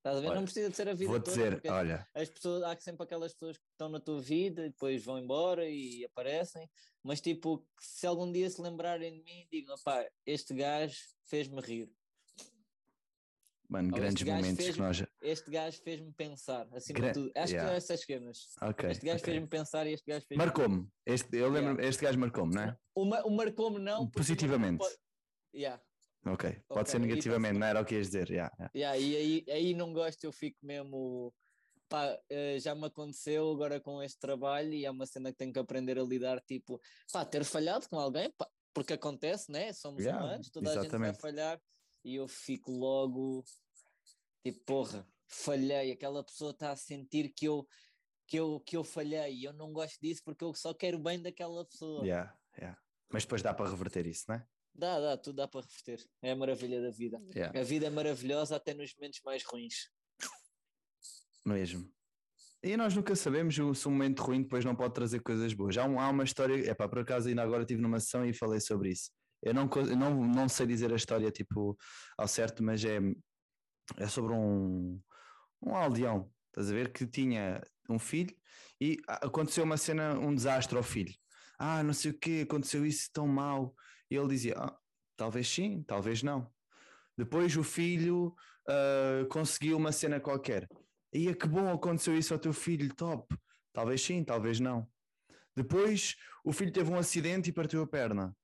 [0.00, 0.26] Estás a ver?
[0.28, 1.30] Olha, não precisa de ser a vida Vou toda.
[1.36, 5.04] dizer, olha, as pessoas, há sempre aquelas pessoas que estão na tua vida e depois
[5.04, 6.66] vão embora e aparecem,
[7.02, 10.96] mas tipo, se algum dia se lembrarem de mim, digam, pá, este gajo
[11.26, 11.92] fez-me rir,
[13.68, 15.04] mano, grandes momentos fez- que nós.
[15.20, 17.32] este gajo fez-me pensar, acima Gra- de tudo.
[17.36, 17.68] Acho yeah.
[17.68, 18.38] que é essas esquemas.
[18.62, 18.90] Ok.
[18.90, 19.32] este gajo ok.
[19.32, 20.44] fez-me pensar e este gajo fez-me.
[20.46, 20.88] Marcou-me.
[21.04, 22.78] Este, eu lembro este gajo marcou-me, não é?
[22.94, 24.06] O, ma- o marcou-me não.
[24.06, 24.70] porque Positivamente.
[24.72, 24.96] não pode-
[25.54, 25.82] Yeah.
[26.26, 26.62] Ok.
[26.68, 28.28] Pode ser negativamente, não era o que ias dizer.
[28.30, 28.70] yeah, yeah.
[28.74, 31.34] Yeah, e aí, aí não gosto, eu fico mesmo.
[31.88, 35.52] Pá, eh, já me aconteceu agora com este trabalho e é uma cena que tenho
[35.52, 36.40] que aprender a lidar.
[36.42, 36.80] Tipo,
[37.12, 39.72] pá, ter falhado com alguém, pá, porque acontece, né?
[39.72, 41.12] Somos Yeah, humanos, toda a gente exatamente.
[41.20, 41.60] vai falhar
[42.04, 43.44] e eu fico logo
[44.44, 45.90] tipo, porra, falhei.
[45.92, 47.66] Aquela pessoa está a sentir que eu,
[48.26, 51.02] que, eu, que eu falhei e eu não gosto disso porque eu só quero o
[51.02, 52.04] bem daquela pessoa.
[52.06, 52.78] Yeah, yeah.
[53.12, 54.46] Mas depois dá para reverter isso, não é?
[54.74, 56.04] Dá, dá, tudo dá para reverter.
[56.22, 57.20] É a maravilha da vida.
[57.34, 57.58] Yeah.
[57.58, 59.90] A vida é maravilhosa até nos momentos mais ruins.
[61.44, 61.90] Mesmo.
[62.62, 65.76] E nós nunca sabemos o- se um momento ruim depois não pode trazer coisas boas.
[65.78, 68.34] Há, um- há uma história, é pá, por acaso ainda agora estive numa sessão e
[68.34, 69.10] falei sobre isso.
[69.42, 69.66] Eu não,
[69.96, 71.76] não, não sei dizer a história tipo
[72.18, 72.98] ao certo, mas é,
[73.96, 75.00] é sobre um,
[75.62, 78.36] um aldeão, estás a ver, que tinha um filho
[78.78, 81.14] e aconteceu uma cena, um desastre ao filho.
[81.58, 83.74] Ah, não sei o quê, aconteceu isso tão mal.
[84.10, 84.76] E ele dizia, ah,
[85.16, 86.50] talvez sim, talvez não.
[87.16, 88.34] Depois o filho
[88.68, 90.68] ah, conseguiu uma cena qualquer.
[91.12, 93.36] Ia que bom aconteceu isso ao teu filho, top.
[93.72, 94.88] Talvez sim, talvez não.
[95.56, 98.36] Depois o filho teve um acidente e partiu a perna.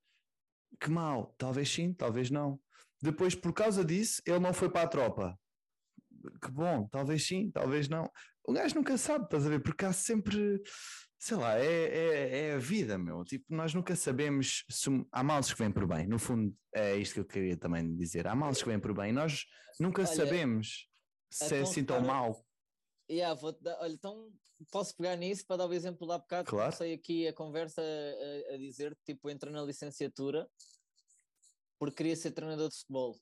[0.80, 2.60] Que mal, talvez sim, talvez não.
[3.00, 5.38] Depois, por causa disso, ele não foi para a tropa.
[6.42, 8.10] Que bom, talvez sim, talvez não.
[8.44, 9.60] O gajo nunca sabe, estás a ver?
[9.60, 10.60] Porque há sempre,
[11.18, 13.24] sei lá, é, é, é a vida, meu.
[13.24, 16.06] Tipo, nós nunca sabemos se há males que vêm por bem.
[16.06, 18.26] No fundo, é isto que eu queria também dizer.
[18.26, 19.12] Há males que vêm por bem.
[19.12, 19.46] Nós
[19.80, 20.88] nunca Olha, sabemos
[21.30, 22.44] se é então assim tão mal.
[23.10, 24.32] Yeah, vou dar, olha, então
[24.70, 26.48] posso pegar nisso para dar o exemplo lá bocado.
[26.48, 26.72] Claro.
[26.72, 30.48] Comecei aqui a conversa a, a dizer tipo, entra na licenciatura
[31.78, 33.18] porque queria ser treinador de futebol.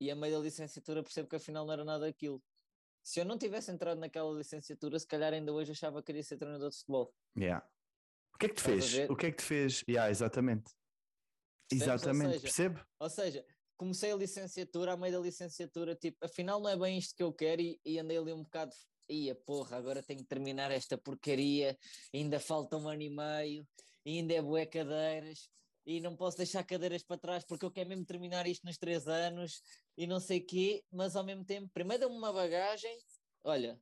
[0.00, 2.42] E a meio da licenciatura percebo que afinal não era nada daquilo.
[3.04, 6.38] Se eu não tivesse entrado naquela licenciatura, se calhar ainda hoje achava que queria ser
[6.38, 7.14] treinador de futebol.
[7.36, 7.64] Yeah.
[8.34, 9.10] O que é que te fez?
[9.10, 9.84] O que é que te fez?
[9.86, 10.72] Yeah, exatamente.
[11.68, 11.88] Percebes?
[11.88, 12.80] Ou Exatamente, seja, percebe?
[12.98, 13.46] Ou seja,
[13.76, 17.32] comecei a licenciatura, a meio da licenciatura, tipo, afinal não é bem isto que eu
[17.32, 18.74] quero e, e andei ali um bocado.
[19.08, 21.76] Ia, porra, agora tenho que terminar esta porcaria,
[22.12, 23.68] ainda falta um ano e meio,
[24.06, 25.50] ainda é bué cadeiras,
[25.86, 29.06] e não posso deixar cadeiras para trás porque eu quero mesmo terminar isto nos três
[29.06, 29.62] anos
[29.96, 32.96] e não sei quê, mas ao mesmo tempo, primeiro deu-me uma bagagem,
[33.42, 33.78] olha,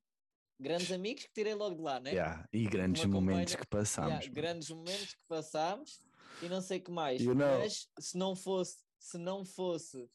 [0.59, 2.11] grandes amigos que tirei logo de lá, né?
[2.11, 2.48] Yeah.
[2.53, 4.24] E grandes Uma momentos que passámos.
[4.24, 6.00] Yeah, grandes momentos que passámos
[6.42, 7.20] e não sei o que mais.
[7.20, 7.59] You know.
[7.59, 10.09] Mas se não fosse, se não fosse,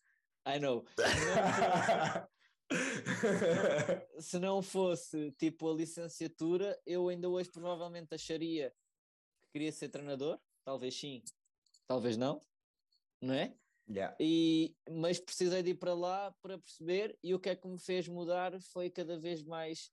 [0.46, 2.22] I know, se não
[4.12, 9.90] fosse, se não fosse tipo a licenciatura, eu ainda hoje provavelmente acharia que queria ser
[9.90, 11.22] treinador, talvez sim,
[11.88, 12.42] talvez não,
[13.22, 13.56] não é?
[13.90, 14.16] Yeah.
[14.20, 17.80] E, mas precisei de ir para lá para perceber e o que é que me
[17.80, 19.90] fez mudar foi cada vez mais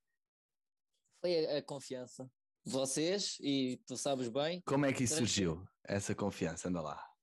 [1.20, 2.28] foi a, a confiança.
[2.66, 5.66] Vocês, e tu sabes bem, Como é que isso surgiu?
[5.84, 7.14] Essa confiança, anda lá.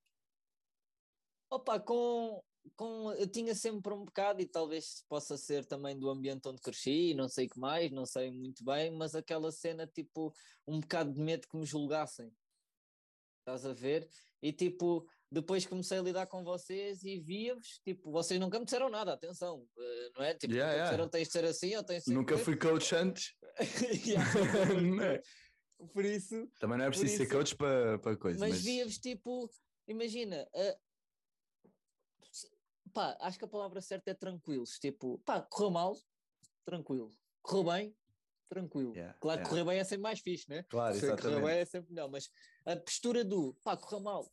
[1.49, 2.41] Opa, com,
[2.76, 7.13] com, eu tinha sempre um bocado, e talvez possa ser também do ambiente onde cresci,
[7.15, 10.34] não sei o que mais, não sei muito bem, mas aquela cena, tipo,
[10.67, 12.32] um bocado de medo que me julgassem.
[13.39, 14.07] Estás a ver?
[14.42, 18.89] E tipo, depois comecei a lidar com vocês e via-vos, tipo, vocês nunca me disseram
[18.89, 20.34] nada, atenção, eh, não é?
[20.34, 20.89] Tipo, Yeah, nunca yeah.
[20.92, 23.34] disseram tens de ser assim ou tens de ser Nunca coisa." fui coach antes.
[25.04, 25.22] É?
[25.94, 28.39] Por isso, Também não é preciso ser coach para, para coisa.
[28.39, 29.50] mas, Mas, via-vos tipo,
[29.88, 30.78] imagina, ah,
[32.94, 35.98] pá, acho que a palavra certa é tranquilos, tipo, pá, correu mal,
[36.66, 37.12] tranquilo,
[37.42, 37.96] correu bem,
[38.52, 38.93] tranquilo.
[38.93, 39.49] Yeah, claro que yeah.
[39.49, 40.64] correr bem é sempre mais fixe, né?
[40.70, 41.60] Claro, Se correr bem exatamente.
[41.62, 42.30] é sempre melhor, mas
[42.66, 44.30] a postura do, pá, correu mal,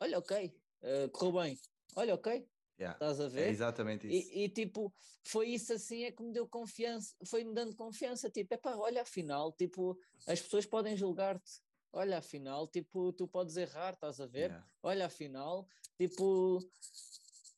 [0.00, 1.58] olha, ok, ah, correu bem,
[1.96, 2.46] olha, ok,
[2.76, 2.96] Yeah.
[2.96, 3.48] estás a É ver?
[3.50, 4.28] exatamente isso.
[4.32, 4.92] E, e, tipo,
[5.24, 9.02] foi isso assim é que me deu confiança, foi-me dando confiança, tipo, é pá, olha,
[9.02, 9.96] afinal, tipo,
[10.26, 11.52] as pessoas podem julgar-te,
[11.92, 14.50] olha, afinal, tipo, tu podes errar, estás a ver?
[14.50, 14.66] Yeah.
[14.82, 16.58] Olha, afinal, tipo,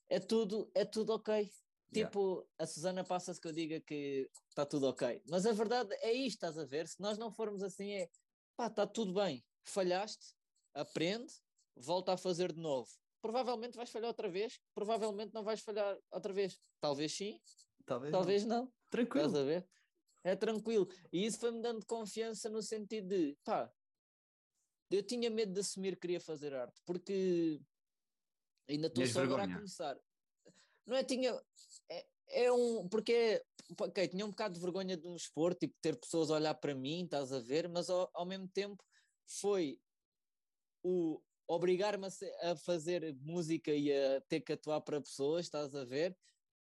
[0.08, 1.50] é tudo, é tudo ok.
[1.94, 2.10] Yeah.
[2.10, 5.22] Tipo, a Susana passa-se que eu diga que está tudo ok.
[5.28, 6.88] Mas a verdade é isto, estás a ver?
[6.88, 8.08] Se nós não formos assim, é
[8.56, 10.34] pá, está tudo bem, falhaste,
[10.74, 11.32] aprende,
[11.76, 12.90] volta a fazer de novo.
[13.22, 16.58] Provavelmente vais falhar outra vez, provavelmente não vais falhar outra vez.
[16.80, 17.40] Talvez sim,
[17.84, 18.12] Talvez.
[18.12, 18.18] não.
[18.18, 18.72] talvez não.
[18.90, 19.26] Tranquilo.
[19.26, 19.68] Estás a ver?
[20.24, 20.88] É tranquilo.
[21.12, 23.72] E isso foi-me dando confiança no sentido de, pá,
[24.90, 27.60] eu tinha medo de assumir que queria fazer arte, porque
[28.68, 29.56] ainda estou só agora a vergonha?
[29.56, 29.98] começar.
[30.86, 31.38] Não é, tinha,
[31.90, 32.88] é, é um.
[32.88, 33.42] Porque,
[33.80, 36.74] ok, tinha um bocado de vergonha de um esporte, tipo, ter pessoas a olhar para
[36.74, 38.82] mim, estás a ver, mas ao, ao mesmo tempo
[39.26, 39.80] foi
[40.82, 45.84] o obrigar-me a, a, fazer música e a ter que atuar para pessoas, estás a
[45.84, 46.16] ver?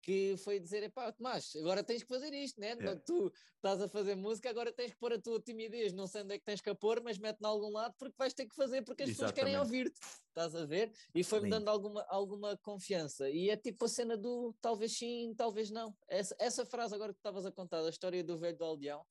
[0.04, 2.74] Que foi dizer, epá, Tomás, agora tens que fazer isto, né?
[2.74, 3.00] Yeah.
[3.06, 6.34] Tu estás a fazer música, agora tens que pôr a tua timidez, não sei onde
[6.34, 8.54] é que tens que a pôr, mas mete-te em algum lado porque vais ter que
[8.54, 9.34] fazer porque as Exatamente.
[9.34, 9.98] pessoas querem ouvir-te,
[10.28, 10.92] estás a ver?
[11.14, 13.30] E foi-me dando alguma, alguma confiança.
[13.30, 15.96] E é tipo a cena do talvez sim, talvez não.
[16.06, 19.06] Essa, essa frase agora que estavas a contar, da história do velho do aldeão,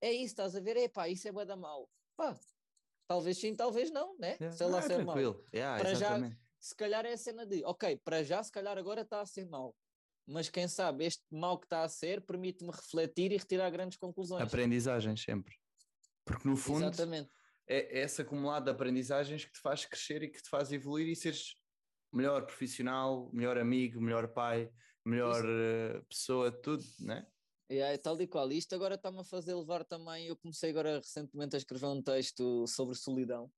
[0.00, 0.76] é isso, estás a ver?
[0.78, 1.88] Epá, isso é bué da mal.
[2.16, 2.36] Pá,
[3.08, 4.36] Talvez sim, talvez não, né?
[4.38, 4.52] Yeah.
[4.54, 5.16] Sei lá ah, se é mau.
[5.54, 6.34] Yeah, para exatamente.
[6.34, 9.26] já, se calhar é a cena de, ok, para já, se calhar agora está a
[9.26, 9.74] ser mau.
[10.28, 14.42] Mas quem sabe, este mal que está a ser permite-me refletir e retirar grandes conclusões.
[14.42, 15.56] Aprendizagens, sempre.
[16.22, 17.30] Porque no fundo Exatamente.
[17.66, 21.16] é esse acumulado de aprendizagens que te faz crescer e que te faz evoluir e
[21.16, 21.54] seres
[22.12, 24.70] melhor profissional, melhor amigo, melhor pai,
[25.02, 27.26] melhor uh, pessoa, tudo, né?
[27.70, 28.50] É, tal e qual.
[28.52, 30.26] Isto agora está-me a fazer levar também.
[30.26, 33.50] Eu comecei agora recentemente a escrever um texto sobre solidão.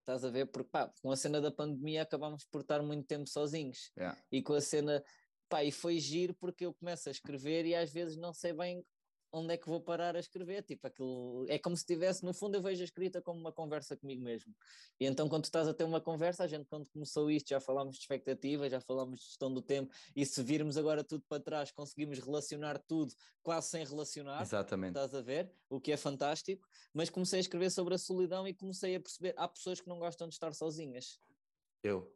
[0.00, 0.46] Estás a ver?
[0.46, 3.90] Porque pá, com a cena da pandemia acabámos por estar muito tempo sozinhos.
[3.96, 4.20] Yeah.
[4.30, 5.02] E com a cena,
[5.48, 8.84] pá, e foi giro porque eu começo a escrever e às vezes não sei bem
[9.32, 10.62] onde é que vou parar a escrever?
[10.62, 13.96] Tipo, aquilo é como se tivesse, no fundo, eu vejo a escrita como uma conversa
[13.96, 14.54] comigo mesmo.
[14.98, 17.96] E então, quando estás a ter uma conversa, a gente, quando começou isto, já falámos
[17.96, 21.70] de expectativas, já falámos de gestão do tempo, e se virmos agora tudo para trás,
[21.70, 24.40] conseguimos relacionar tudo quase sem relacionar.
[24.40, 24.96] Exatamente.
[24.96, 25.52] Estás a ver?
[25.68, 26.66] O que é fantástico.
[26.94, 29.98] Mas comecei a escrever sobre a solidão e comecei a perceber, há pessoas que não
[29.98, 31.20] gostam de estar sozinhas.
[31.82, 32.12] Eu.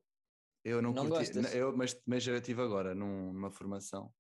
[0.64, 4.12] Eu não, não curti, eu, mas, mas eu estive agora num, numa formação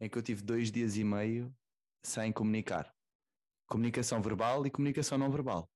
[0.00, 1.54] em que eu tive dois dias e meio
[2.02, 2.94] sem comunicar.
[3.66, 5.70] Comunicação verbal e comunicação não verbal.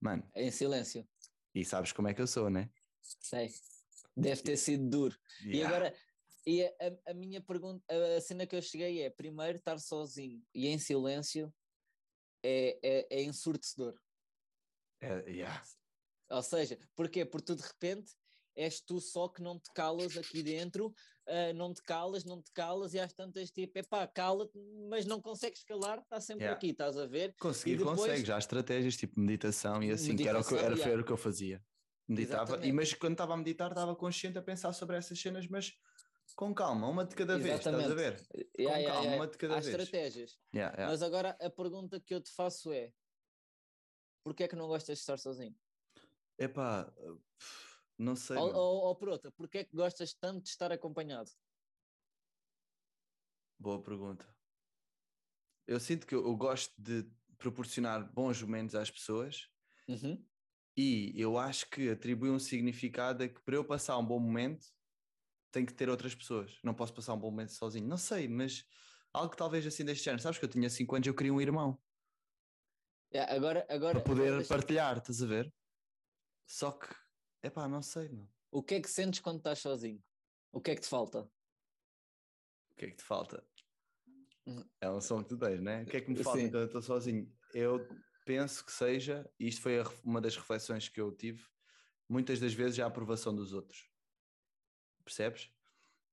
[0.00, 0.28] Mano.
[0.34, 1.08] Em silêncio.
[1.54, 2.70] E sabes como é que eu sou, né?
[3.02, 3.50] Sei.
[4.16, 5.16] Deve ter sido duro.
[5.40, 5.58] Yeah.
[5.58, 5.96] E agora,
[6.46, 7.84] e a, a, minha pergunta,
[8.16, 11.52] a cena que eu cheguei é: primeiro, estar sozinho e em silêncio
[12.42, 13.98] é, é, é ensurdecedor.
[15.00, 15.62] É, yeah.
[16.30, 17.24] Ou seja, porquê?
[17.24, 18.12] Porque tu de repente
[18.58, 22.50] és tu só que não te calas aqui dentro, uh, não te calas, não te
[22.52, 24.58] calas, e às tantas tipo, epá, cala-te,
[24.90, 26.56] mas não consegues calar, está sempre yeah.
[26.56, 27.34] aqui, estás a ver?
[27.38, 28.00] Conseguir, depois...
[28.00, 31.02] consegue, já há estratégias tipo meditação e assim, meditação, que era o que, era, yeah.
[31.02, 31.62] o que eu fazia.
[32.08, 35.72] Meditava, e, mas quando estava a meditar, estava consciente a pensar sobre essas cenas, mas
[36.34, 38.20] com calma, uma de cada vez, estás a ver?
[38.58, 39.74] Yeah, com calma, uma de cada Há vez.
[39.74, 40.38] Há estratégias.
[40.78, 42.92] Mas agora a pergunta que eu te faço é:
[44.24, 45.54] porquê é que não gostas de estar sozinho?
[46.38, 46.92] Epá,
[47.98, 48.36] não sei.
[48.36, 51.30] Ou, ou, ou por outra, porquê é que gostas tanto de estar acompanhado?
[53.58, 54.24] Boa pergunta.
[55.66, 59.48] Eu sinto que eu, eu gosto de proporcionar bons momentos às pessoas
[59.88, 60.24] uhum.
[60.76, 64.66] e eu acho que atribui um significado a que para eu passar um bom momento
[65.50, 66.58] tenho que ter outras pessoas.
[66.62, 67.86] Não posso passar um bom momento sozinho.
[67.86, 68.64] Não sei, mas
[69.12, 70.22] algo talvez assim deste género.
[70.22, 71.80] Sabes que eu tinha 5 anos e eu queria um irmão.
[73.12, 75.52] Yeah, agora, agora, para poder agora, partilhar, estás a ver?
[76.46, 76.94] Só que
[77.48, 78.28] Epá, não sei, não.
[78.50, 80.04] O que é que sentes quando estás sozinho?
[80.52, 81.20] O que é que te falta?
[82.70, 83.42] O que é que te falta?
[84.46, 84.62] Hum.
[84.78, 85.82] É um som que tu tens, né?
[85.82, 86.48] O que é que me falta Sim.
[86.48, 87.34] quando eu estou sozinho?
[87.54, 87.88] Eu
[88.26, 91.42] penso que seja, e isto foi uma das reflexões que eu tive,
[92.06, 93.90] muitas das vezes a aprovação dos outros.
[95.02, 95.50] Percebes?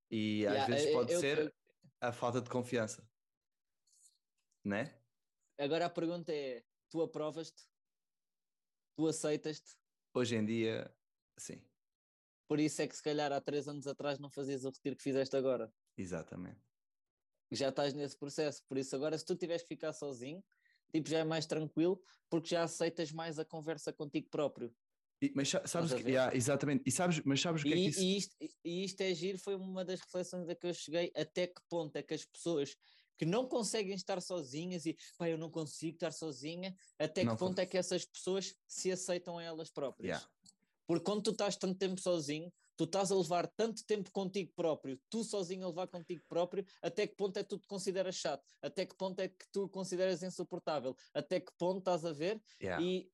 [0.10, 1.54] E yeah, às vezes pode eu, ser eu,
[2.00, 3.06] a falta de confiança.
[4.64, 4.98] Né?
[5.60, 7.62] Agora a pergunta é: tu aprovas-te?
[8.96, 9.76] Tu aceitas-te?
[10.14, 10.95] Hoje em dia
[11.38, 11.62] Sim.
[12.48, 15.04] Por isso é que se calhar há três anos atrás não fazias o retiro que
[15.04, 15.74] fizeste agora.
[15.98, 16.60] Exatamente.
[17.52, 20.44] Já estás nesse processo, por isso agora se tu tiveres que ficar sozinho,
[20.92, 24.76] tipo já é mais tranquilo, porque já aceitas mais a conversa contigo próprio.
[25.22, 27.90] E, mas sabes que, yeah, exatamente, e sabes, mas sabes o que e, é que
[27.90, 28.02] isso...
[28.02, 31.48] E isto, e isto é giro, foi uma das reflexões a que eu cheguei, até
[31.48, 32.76] que ponto é que as pessoas
[33.18, 37.38] que não conseguem estar sozinhas e pá, eu não consigo estar sozinha, até que não
[37.38, 37.64] ponto foi.
[37.64, 40.20] é que essas pessoas se aceitam a elas próprias.
[40.20, 40.30] Yeah.
[40.88, 45.00] Porque quando tu estás tanto tempo sozinho, tu estás a levar tanto tempo contigo próprio,
[45.10, 48.44] tu sozinho a levar contigo próprio, até que ponto é que tu te consideras chato?
[48.62, 50.96] Até que ponto é que tu consideras insuportável?
[51.14, 52.42] Até que ponto estás a ver?
[52.62, 52.84] Yeah.
[52.84, 53.10] E,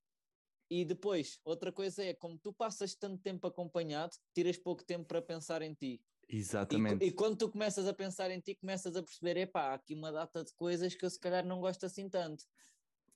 [0.69, 5.21] e depois, outra coisa é, como tu passas tanto tempo acompanhado, tiras pouco tempo para
[5.21, 6.01] pensar em ti.
[6.27, 7.03] Exatamente.
[7.03, 9.93] E, e, quando tu começas a pensar em ti, começas a perceber, epá, há aqui
[9.93, 12.45] uma data de coisas que eu se calhar não gosto assim tanto.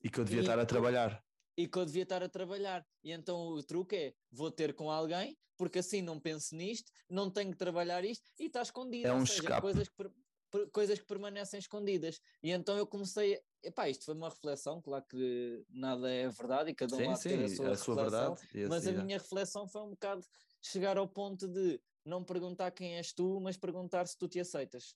[0.03, 1.24] E que eu devia e, estar a trabalhar
[1.57, 2.85] e que eu devia estar a trabalhar.
[3.03, 7.29] E então o truque é: vou ter com alguém, porque assim não penso nisto, não
[7.29, 9.07] tenho que trabalhar isto e está escondido.
[9.07, 9.61] É um seja, escape.
[9.61, 12.19] Coisas que, coisas que permanecem escondidas.
[12.43, 13.39] E então eu comecei.
[13.63, 17.29] Epá, isto foi uma reflexão, claro que nada é verdade e cada um sim, sim,
[17.29, 18.41] ter a sua, a sua verdade.
[18.69, 20.23] mas a minha reflexão foi um bocado
[20.61, 24.95] chegar ao ponto de não perguntar quem és tu, mas perguntar se tu te aceitas.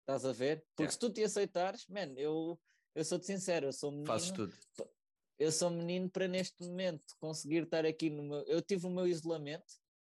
[0.00, 0.64] Estás a ver?
[0.76, 0.92] Porque Yeah.
[0.92, 2.58] se tu te aceitares, man, eu,
[2.94, 4.06] eu sou-te sincero, eu sou menino.
[4.06, 4.54] Fazes tudo.
[5.38, 8.42] Eu sou menino para neste momento conseguir estar aqui no meu.
[8.46, 9.74] Eu tive o meu isolamento,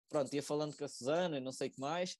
[0.09, 2.17] pronto, ia falando com a Susana e não sei o que mais,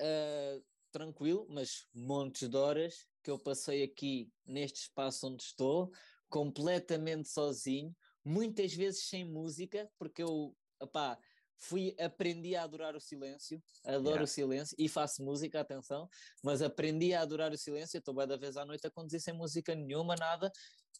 [0.00, 5.90] ah, tranquilo, mas montes de horas que eu passei aqui neste espaço onde estou,
[6.28, 11.18] completamente sozinho, muitas vezes sem música, porque eu, opá,
[11.56, 14.24] fui, aprendi a adorar o silêncio, adoro Yeah.
[14.24, 16.08] o silêncio e faço música, atenção,
[16.42, 19.34] mas aprendi a adorar o silêncio, estou bem da vez à noite a conduzir sem
[19.34, 20.50] música nenhuma, nada,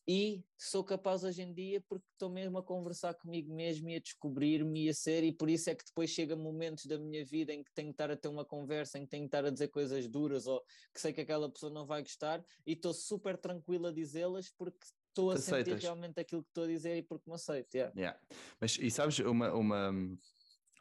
[0.07, 4.01] e sou capaz hoje em dia porque estou mesmo a conversar comigo mesmo e a
[4.01, 7.53] descobrir-me e a ser, e por isso é que depois chega momentos da minha vida
[7.53, 9.51] em que tenho que estar a ter uma conversa, em que tenho que estar a
[9.51, 10.61] dizer coisas duras ou
[10.93, 14.79] que sei que aquela pessoa não vai gostar e estou super tranquilo a dizê-las porque
[15.09, 15.83] estou a Te sentir aceitas.
[15.83, 17.75] realmente aquilo que estou a dizer e porque me aceito.
[17.75, 17.93] yeah.
[17.97, 18.21] Yeah.
[18.61, 19.93] Mas e sabes, uma, uma,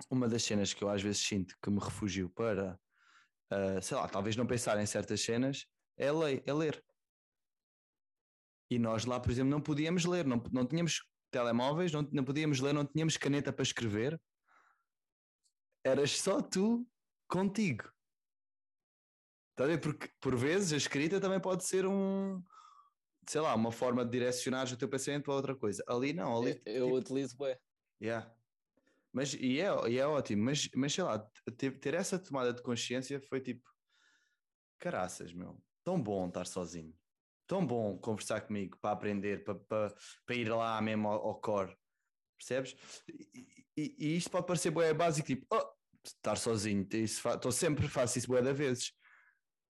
[0.10, 2.80] uma das cenas que eu às vezes sinto que me refugio para,
[3.52, 5.68] ah, sei lá, talvez não pensar em certas cenas,
[5.98, 6.84] é, lei, é ler.
[8.72, 12.62] E nós lá, por exemplo, não podíamos ler, não, não tínhamos telemóveis, não, não podíamos
[12.62, 14.20] ler, não tínhamos caneta para escrever.
[15.84, 16.88] Eras só tu
[17.28, 17.84] contigo.
[19.50, 19.82] Estás a ver?
[19.82, 22.42] Porque por vezes a escrita também pode ser um,
[23.28, 25.84] sei lá, uma forma de direcionar o teu pensamento para outra coisa.
[25.86, 27.58] Ali não, ali Eu, eu tipo, utilizo bem.
[28.02, 28.34] Yeah.
[29.12, 31.20] Mas, e, é, e é ótimo, mas, mas sei lá,
[31.58, 33.70] ter, ter essa tomada de consciência foi tipo,
[34.80, 36.98] caraças, meu, tão bom estar sozinho,
[37.52, 39.94] tão bom conversar comigo para aprender, para, para,
[40.26, 41.76] para ir lá mesmo ao, ao core,
[42.38, 42.78] percebes?
[43.10, 45.70] E, e- e isto pode parecer bué básico, tipo, oh,
[46.02, 48.94] estar sozinho, estou sempre, faço isso bué de vezes,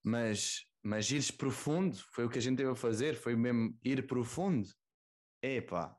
[0.06, 4.06] mas, mas ires profundo, foi o que a gente teve a fazer, foi mesmo ir
[4.06, 4.70] profundo,
[5.42, 5.98] epá,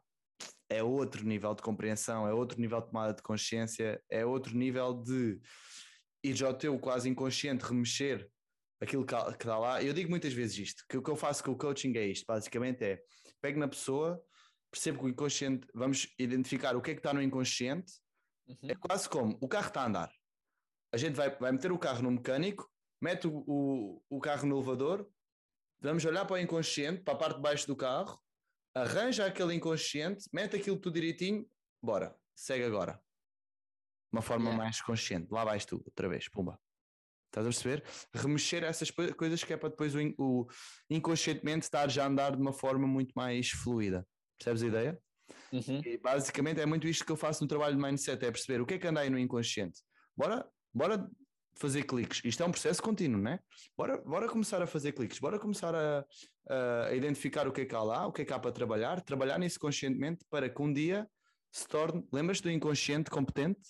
[0.71, 5.03] é outro nível de compreensão, é outro nível de tomada de consciência, é outro nível
[5.03, 5.41] de
[6.23, 8.32] ir ao teu quase inconsciente remexer
[8.83, 9.83] aquilo que está lá.
[9.83, 12.27] Eu digo muitas vezes isto, que o que eu faço com o coaching é isto,
[12.27, 13.03] basicamente é
[13.41, 14.21] pego na pessoa,
[14.71, 17.93] percebo que o inconsciente, vamos identificar o que é que está no inconsciente,
[18.49, 18.71] Uhum.
[18.71, 20.13] é quase como o carro está a andar.
[20.93, 22.69] A gente vai, vai meter o carro no mecânico,
[23.01, 25.09] mete o, o, o carro no elevador,
[25.81, 28.21] vamos olhar para o inconsciente, para a parte de baixo do carro,
[28.75, 31.49] arranja aquele inconsciente, mete aquilo tudo direitinho,
[31.81, 33.01] bora, segue agora.
[34.13, 34.65] Uma forma Yeah.
[34.65, 35.29] mais consciente.
[35.31, 36.61] Lá vais tu, outra vez, pumba.
[37.33, 37.83] Estás a perceber?
[38.15, 40.47] Remexer essas coisas que é para depois o, o
[40.91, 44.07] inconscientemente estar já a andar de uma forma muito mais fluida.
[44.39, 44.99] Percebes a ideia?
[45.51, 45.81] Uhum.
[45.83, 48.67] E basicamente é muito isto que eu faço no trabalho de mindset, é perceber o
[48.67, 49.81] que é que anda aí no inconsciente.
[50.15, 51.11] Bora, bora
[51.57, 52.21] fazer cliques.
[52.23, 53.39] Isto é um processo contínuo, né?
[53.77, 56.05] Bora, bora começar a fazer cliques, bora começar a,
[56.87, 59.01] a identificar o que é que há lá, o que é que há para trabalhar,
[59.01, 61.09] trabalhar nisso conscientemente para que um dia
[61.51, 62.07] se torne.
[62.13, 63.61] Lembras do inconsciente competente?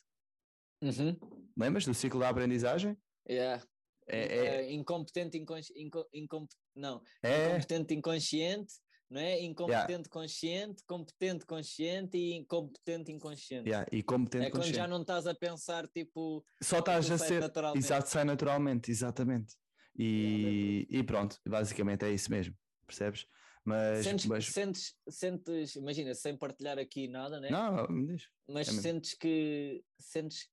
[0.82, 1.16] Uhum.
[1.56, 2.96] Lembras do ciclo da aprendizagem?
[3.28, 3.64] Yeah.
[4.08, 5.72] É, é, Eh, incompetente, inconsci...
[5.76, 6.06] inco...
[6.12, 8.74] incom- não, é, incompetente inconsciente,
[9.08, 9.40] não é?
[9.40, 13.68] Incompetente consciente, competente consciente e incompetente inconsciente.
[13.68, 14.76] yeah, e competente é quando consciente.
[14.76, 17.40] já não estás a pensar tipo Só estás a ser.
[17.40, 17.84] naturalmente.
[17.84, 19.54] Exato, sai naturalmente, exatamente.
[19.96, 22.56] E, e pronto, basicamente é isso mesmo,
[22.86, 23.26] percebes?
[23.64, 27.50] Mas, sentes, mas sentes, sentes, imagina, sem partilhar aqui nada, né?
[27.50, 28.28] não, me diz.
[28.48, 30.48] mas é sentes que sentes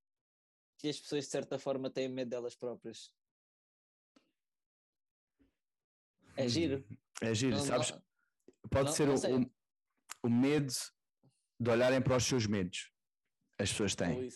[0.80, 3.12] que as pessoas de certa forma têm medo delas próprias.
[6.38, 6.84] É giro.
[7.22, 7.92] É giro, Não- sabes?
[7.92, 8.02] não-
[8.72, 9.52] Pode não- ser o, o,
[10.24, 10.72] o medo
[11.60, 12.92] de olharem para os seus medos.
[13.58, 14.30] As pessoas têm,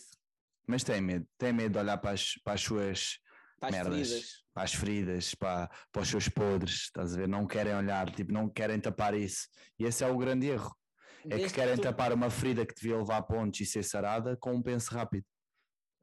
[0.68, 1.26] mas têm medo.
[1.38, 3.20] Têm medo de olhar para as, para as suas
[3.60, 4.44] Para as merdas, feridas.
[4.54, 6.74] para as feridas, para, para os seus podres.
[6.84, 7.28] Estás a ver?
[7.28, 9.48] Não querem olhar, tipo, não querem tapar isso.
[9.80, 10.76] E esse é o grande erro.
[11.24, 14.36] É Desde que querem tu- tapar uma ferida que devia levar pontos e ser sarada
[14.36, 15.26] com um penso rápido.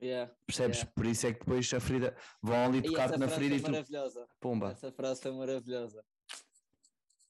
[0.03, 0.35] Yeah.
[0.47, 0.79] Percebes?
[0.79, 0.93] Yeah.
[0.95, 3.63] Por isso é que depois a ferida vão ali E tocar-te na ferida foi e
[3.63, 4.29] tu, maravilhosa.
[4.41, 6.05] pumba, Essa frase foi maravilhosa.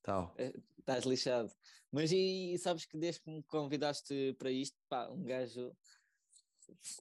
[0.02, 0.34] tal.
[0.78, 1.50] Estás lixado.
[1.92, 5.76] Mas e, sabes que desde que me convidaste para isto, pá, um gajo.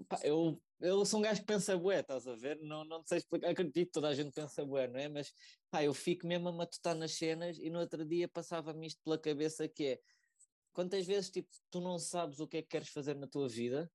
[0.08, 2.60] pá, eu, eu sou um gajo que pensa bué, estás a ver?
[2.62, 5.08] Não, não sei explicar, acredito que toda a gente pensa bué, não é?
[5.08, 5.32] Mas
[5.70, 9.20] pá, eu fico mesmo a matutar nas cenas e no outro dia passava-me isto pela
[9.20, 10.00] cabeça que é
[10.74, 13.92] quantas vezes tipo, tu não sabes o que é que queres fazer na tua vida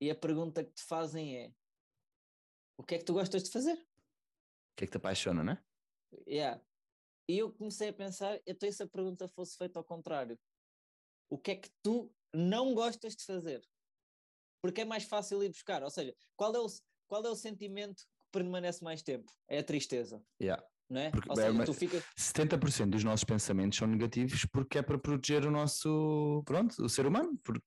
[0.00, 1.52] e a pergunta que te fazem é
[2.78, 3.74] o que é que tu gostas de fazer?
[3.74, 5.62] O que é que te apaixona, né?
[6.28, 6.60] Yeah.
[7.28, 10.38] E eu comecei a pensar, então se a pergunta fosse feita ao contrário?
[11.28, 13.66] O que é que tu não gostas de fazer?
[14.62, 15.82] Porque é mais fácil ir buscar.
[15.82, 16.66] Ou seja, qual é o,
[17.08, 19.32] qual é o sentimento que permanece mais tempo?
[19.48, 20.62] É a tristeza, Yeah.
[20.88, 21.10] não é?
[21.10, 22.04] Porque Ou é seja, uma- tu ficas.
[22.16, 27.06] 70% dos nossos pensamentos são negativos porque é para proteger o nosso, pronto, o ser
[27.06, 27.66] humano, porque,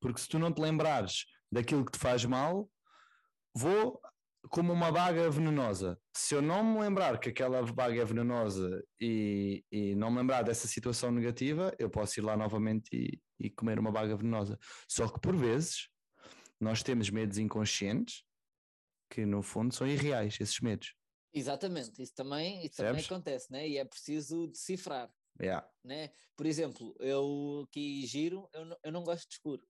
[0.00, 2.68] porque se tu não te lembrares daquilo que te faz mal,
[3.54, 4.00] vou
[4.48, 6.00] como uma baga venenosa.
[6.16, 10.42] Se eu não me lembrar que aquela baga é venenosa e, e não me lembrar
[10.42, 14.58] dessa situação negativa, eu posso ir lá novamente e, e comer uma baga venenosa.
[14.88, 15.88] Só que por vezes
[16.60, 18.24] nós temos medos inconscientes
[19.10, 20.94] que no fundo são irreais, esses medos.
[21.34, 23.68] Exatamente, isso também, isso também acontece, né?
[23.68, 25.10] E é preciso decifrar.
[25.40, 25.66] Yeah.
[25.84, 26.10] Né?
[26.36, 29.62] Por exemplo, eu aqui giro, eu não, eu não gosto de escuro.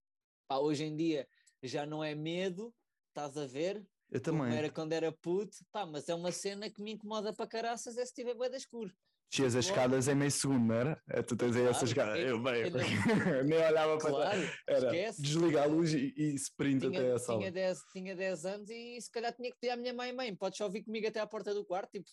[0.48, 1.26] Pá, hoje em dia
[1.68, 2.74] já não é medo,
[3.08, 3.86] estás a ver?
[4.10, 4.54] Eu também.
[4.54, 8.04] era quando era puto, pá, mas é uma cena que me incomoda para caraças é
[8.04, 8.92] se tiver bué de escuro.
[9.32, 11.02] Descias as escadas em meio segundo, não era?
[11.08, 12.18] É, tu tens aí claro, essas escadas.
[12.18, 12.70] Eu, bem, eu
[13.48, 14.58] nem olhava claro, para trás.
[14.68, 15.22] Era esquece.
[15.22, 17.38] desligar a luz e, e sprint tinha, até a sala.
[17.38, 20.36] Tinha 10, tinha 10 anos e se calhar tinha que pedir à minha mãe, mãe,
[20.36, 22.04] podes só vir comigo até à porta do quarto, tipo,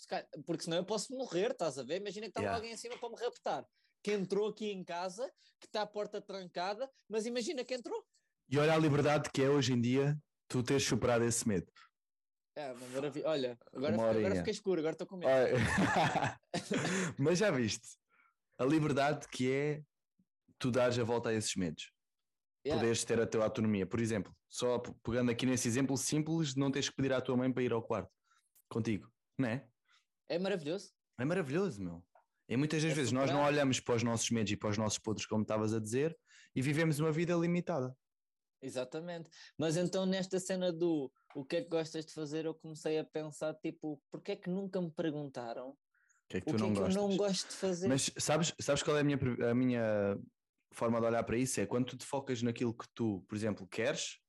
[0.46, 2.00] porque senão eu posso morrer, estás a ver?
[2.00, 2.56] Imagina que estava yeah.
[2.58, 3.66] alguém em cima para me raptar.
[4.02, 5.30] Que entrou aqui em casa,
[5.60, 8.02] que está a porta trancada, mas imagina que entrou.
[8.50, 11.72] E olha a liberdade que é hoje em dia tu teres superado esse medo.
[12.56, 13.28] É, maravilha.
[13.28, 15.30] Olha, agora, agora fica escuro, agora estou com medo.
[17.18, 17.88] Mas já viste
[18.58, 19.84] a liberdade que é
[20.58, 21.92] tu dares a volta a esses medos.
[22.66, 22.82] Yeah.
[22.82, 23.86] Poderes ter a tua autonomia.
[23.86, 27.38] Por exemplo, só pegando aqui nesse exemplo simples de não teres que pedir à tua
[27.38, 28.12] mãe para ir ao quarto
[28.68, 29.66] contigo, não é?
[30.28, 30.92] É maravilhoso.
[31.18, 32.04] É maravilhoso, meu.
[32.50, 34.78] E muitas das é vezes nós não olhamos para os nossos medos e para os
[34.78, 36.18] nossos podres, como estavas a dizer,
[36.56, 37.96] e vivemos uma vida limitada.
[38.62, 39.30] Exatamente.
[39.58, 43.04] Mas então nesta cena do o que é que gostas de fazer, eu comecei a
[43.04, 45.78] pensar, tipo, porque é que nunca me perguntaram o
[46.30, 47.88] que é que, tu o que, não, é que eu não gosto de fazer?
[47.88, 49.18] Mas sabes, sabes qual é a minha,
[49.50, 50.20] a minha
[50.72, 51.60] forma de olhar para isso?
[51.60, 54.20] É quando tu te focas naquilo que tu, por exemplo, queres,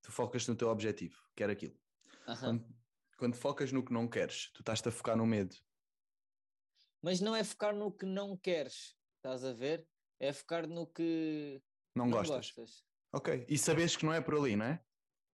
[0.00, 1.76] tu focas no teu objetivo, quer aquilo.
[2.24, 2.66] Quando,
[3.16, 5.56] quando focas no que não queres, tu estás-te a focar no medo.
[7.02, 9.88] Mas não é focar no que não queres, estás a ver?
[10.20, 11.60] É focar no que
[11.96, 12.52] não, não gostas.
[12.52, 12.87] gostas.
[13.12, 14.84] Ok, e sabes que não é por ali, não é?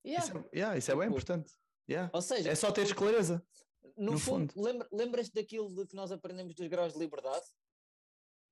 [0.06, 0.26] Yeah.
[0.26, 1.54] Isso, é, yeah, isso é bem tipo, importante.
[1.90, 2.12] Yeah.
[2.14, 3.46] Ou seja, é só ter clareza.
[3.98, 4.66] No, no fundo, fundo.
[4.66, 7.46] Lembra, lembras-te daquilo de que nós aprendemos dos graus de liberdade?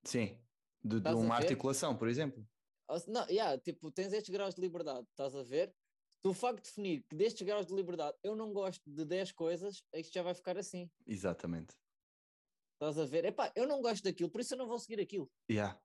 [0.03, 0.37] Sim,
[0.83, 2.47] de, de uma articulação, por exemplo.
[3.07, 5.73] Não, yeah, tipo, tens estes graus de liberdade, estás a ver?
[6.23, 9.83] Do facto de definir que destes graus de liberdade eu não gosto de 10 coisas,
[9.93, 10.89] isto já vai ficar assim.
[11.07, 11.75] Exatamente.
[12.73, 13.25] Estás a ver?
[13.25, 15.31] Epá, eu não gosto daquilo, por isso eu não vou seguir aquilo.
[15.49, 15.79] Yeah.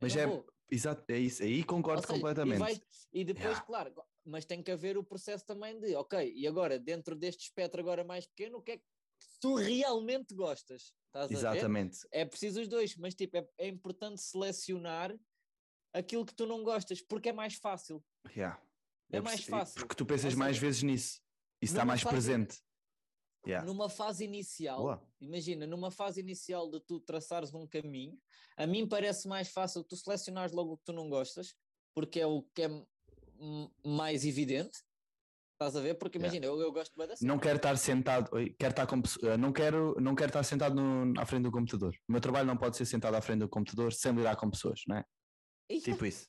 [0.00, 0.24] Mas é,
[0.70, 2.56] exato, é isso, aí concordo seja, completamente.
[2.56, 2.82] E, vai,
[3.12, 3.66] e depois, yeah.
[3.66, 3.92] claro,
[4.24, 8.04] mas tem que haver o processo também de, ok, e agora, dentro deste espectro agora
[8.04, 8.84] mais pequeno, o que é que
[9.40, 10.92] tu realmente gostas?
[11.06, 11.98] Estás Exatamente.
[12.12, 15.18] É preciso os dois, mas tipo, é, é, importante selecionar
[15.92, 18.04] aquilo que tu não gostas, porque é mais fácil.
[18.36, 18.60] Yeah.
[19.10, 19.80] É, mais fácil.
[19.80, 21.20] Porque tu pensas mais vezes nisso.
[21.62, 22.62] Isso está mais fase, presente.
[23.48, 23.66] Yeah.
[23.66, 25.02] Numa fase inicial, Boa.
[25.18, 28.20] imagina, numa fase inicial de tu traçares um caminho,
[28.58, 31.54] a mim parece mais fácil tu selecionares logo o que tu não gostas,
[31.94, 32.86] porque é o que é
[33.82, 34.82] mais evidente.
[35.54, 35.94] Estás a ver?
[35.94, 36.62] Porque imagina, yeah.
[36.62, 39.02] eu, eu gosto bem Não quero estar sentado, quero estar com,
[39.38, 41.96] não, quero, não quero estar sentado no, à frente do computador.
[42.06, 44.82] O meu trabalho não pode ser sentado à frente do computador sem lidar com pessoas,
[44.86, 45.04] não é?
[45.80, 46.28] Tipo isso.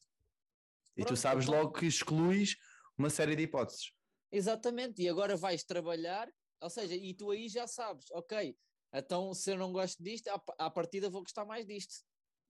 [0.95, 1.59] E Pronto, tu sabes então...
[1.59, 2.55] logo que excluís
[2.97, 3.91] uma série de hipóteses.
[4.31, 6.29] Exatamente, e agora vais trabalhar,
[6.61, 8.57] ou seja, e tu aí já sabes, ok,
[8.93, 12.03] então se eu não gosto disto, à, partida vou gostar mais disto.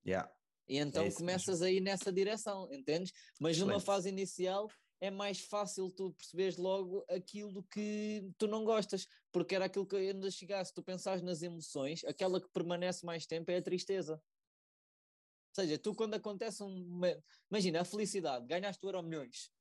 [0.06, 0.32] Yeah.
[0.68, 3.12] E então é começas aí nessa direção, entendes?
[3.40, 3.74] Mas Excelente.
[3.74, 4.70] numa fase inicial
[5.02, 9.96] é mais fácil tu perceberes logo aquilo que tu não gostas, porque era aquilo que
[9.96, 14.14] ainda chegasse, tu pensares nas emoções, aquela que permanece mais tempo é a tristeza.
[14.14, 17.02] Ou seja, tu quando acontece um.
[17.50, 19.52] Imagina, a felicidade, ganhaste o euro milhões.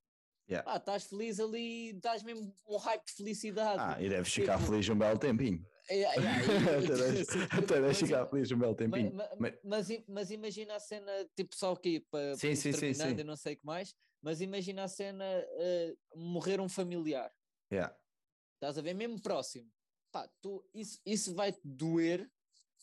[0.49, 0.69] Yeah.
[0.71, 3.79] Ah, estás feliz ali, estás mesmo um hype de felicidade.
[3.79, 5.63] Ah, e deves ficar tipo, feliz um belo tempinho.
[5.87, 6.09] É, é, é,
[7.57, 9.13] até deixa ficar feliz um belo tempinho.
[9.37, 13.19] Mas, mas, mas, imagina a cena, tipo, só aqui para sim, sim, sim, sim.
[13.19, 17.31] e não sei o que mais, mas imagina a cena uh, morrer um familiar.
[17.71, 17.95] Yeah.
[18.55, 18.95] Estás a ver?
[18.95, 19.69] Mesmo próximo.
[20.11, 22.29] Pá, tu, isso, isso vai te doer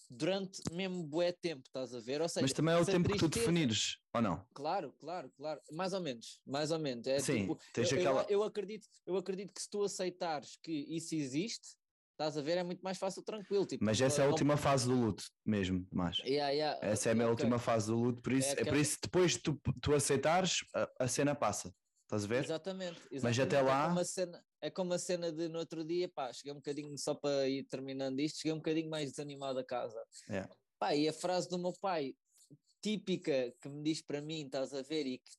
[0.09, 2.21] durante mesmo bué tempo, estás a ver?
[2.21, 3.29] Ou seja, Mas também é o tempo tristeza...
[3.29, 4.47] que tu definires, ou não?
[4.55, 5.61] Claro, claro, claro.
[5.73, 7.07] Mais ou menos, mais ou menos.
[7.07, 8.23] É Sim, tipo, tens eu, aquela...
[8.23, 11.77] eu, eu, acredito, eu acredito que se tu aceitares que isso existe,
[12.13, 13.67] estás a ver, é muito mais fácil, tranquilo.
[13.67, 17.13] Tipo, Mas essa é a última fase do luto, mesmo, mas yeah, yeah, essa é
[17.13, 17.45] a minha okay.
[17.45, 20.65] última fase do luto, por isso, é, é por isso depois de tu, tu aceitares,
[20.75, 21.73] a, a cena passa.
[22.07, 22.45] Estás a ver?
[22.45, 23.23] Exatamente, exatamente.
[23.23, 23.83] Mas até lá.
[23.83, 26.57] É como, a cena, é como a cena de no outro dia, pá, cheguei um
[26.57, 30.01] bocadinho, só para ir terminando isto, cheguei um bocadinho mais desanimado a casa.
[30.29, 30.49] É.
[30.79, 32.15] Pá, e a frase do meu pai,
[32.81, 35.33] típica, que me diz para mim, estás a ver, e que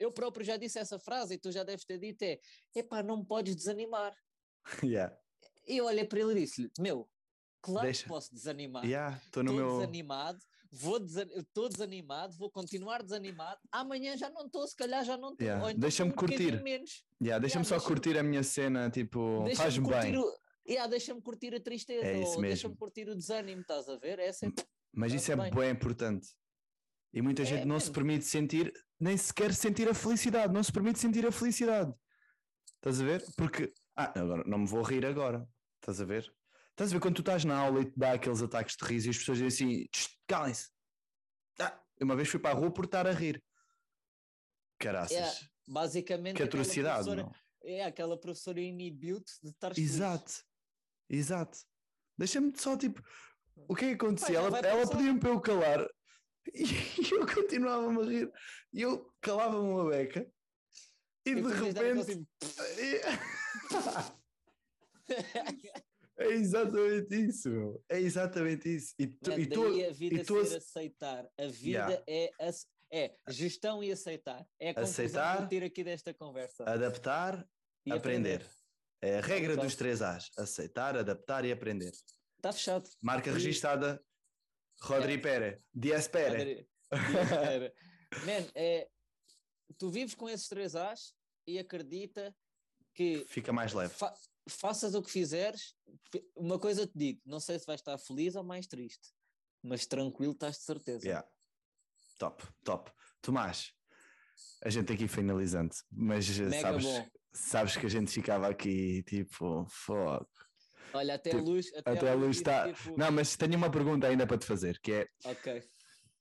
[0.00, 2.40] eu próprio já disse essa frase e tu já deves ter dito: é
[2.74, 4.14] epá, não podes desanimar.
[4.84, 5.16] Yeah.
[5.66, 7.08] E eu olhei para ele e disse-lhe: Meu,
[7.62, 8.02] claro Deixa.
[8.02, 8.84] que posso desanimar.
[8.84, 9.78] Estou yeah, no meu...
[9.78, 10.40] desanimado
[10.70, 13.60] vou estou desanimado, vou continuar desanimado.
[13.72, 15.46] Amanhã já não estou, se calhar já não estou.
[15.46, 15.70] Yeah.
[15.70, 16.62] Então Deixa-me um curtir.
[16.62, 17.04] Menos.
[17.22, 20.16] Yeah, Deixa-me Yeah, só deixa-me- curtir a minha cena, tipo, faz-me bem.
[20.18, 20.34] o-
[20.68, 24.18] yeah, deixa-me curtir a tristeza, É isso ou deixa-me curtir o desânimo, estás a ver?
[24.18, 24.30] É
[24.92, 26.28] Mas isso é Faz-me bem importante.
[27.12, 30.70] E muita É, gente não se permite sentir, nem sequer sentir a felicidade, não se
[30.72, 31.92] permite sentir a felicidade.
[32.76, 33.24] Estás a ver?
[33.36, 35.46] Porque, ah, agora não me vou rir agora.
[35.80, 36.32] Estás a ver?
[36.80, 39.08] Estás a ver quando tu estás na aula e te dá aqueles ataques de riso
[39.08, 40.70] e as pessoas dizem assim: "Tch, calem-se.
[41.58, 43.44] Ah, uma vez fui para a rua por estar a rir.
[44.78, 47.04] Caraças, Yeah, basicamente que atrocidade.
[47.04, 47.30] professora-?
[47.62, 49.90] É aquela professora inibiu-te de estar feliz.
[49.90, 50.32] Exato,
[51.06, 51.58] exato.
[52.16, 53.02] Deixa-me só tipo,
[53.68, 54.38] o que é que acontecia?
[54.38, 55.86] Ela ela pedia-me para eu calar
[56.54, 58.32] e eu continuava-me a rir
[58.72, 60.26] e eu calava-me uma beca
[61.26, 62.00] e, E de repente.
[62.00, 62.26] assim,
[66.20, 67.84] é exatamente isso, meu.
[67.88, 68.94] é exatamente isso.
[68.98, 71.28] E tu, "Man, e tu, a vida e tu ser aceitar.
[71.38, 72.04] A vida Yeah.
[72.08, 72.30] é,
[72.92, 74.46] é gestão e aceitar.
[74.60, 76.64] É a Aceitar, que eu tiro aqui desta conversa.
[76.68, 77.48] adaptar,
[77.86, 78.44] E aprender.
[79.02, 81.92] É a regra dos três A's: aceitar, adaptar e aprender.
[82.36, 82.88] Está fechado.
[83.00, 84.02] Marca E- registada
[84.82, 86.66] Rodri Pere, Dias Pere.
[88.26, 88.88] Man, é,
[89.78, 91.14] tu vives com esses três A's
[91.46, 92.34] e acredita
[92.94, 93.94] que Fica mais leve.
[94.50, 95.74] Fa- faças o que fizeres,
[96.36, 99.08] uma coisa te digo, não sei se vais estar feliz ou mais triste,
[99.62, 101.06] mas tranquilo estás de certeza.
[101.06, 101.28] Yeah.
[102.18, 102.90] Top, top.
[103.22, 103.72] Tomás,
[104.62, 107.08] a gente aqui finalizando, mas eh, Mega sabes, bom.
[107.32, 110.28] sabes que a gente ficava aqui tipo, fogo.
[110.92, 112.72] Olha, até Tipo, a luz, até, Até a luz está.
[112.72, 115.62] tipo, Não, mas tenho uma pergunta ainda para te fazer, que é Ok.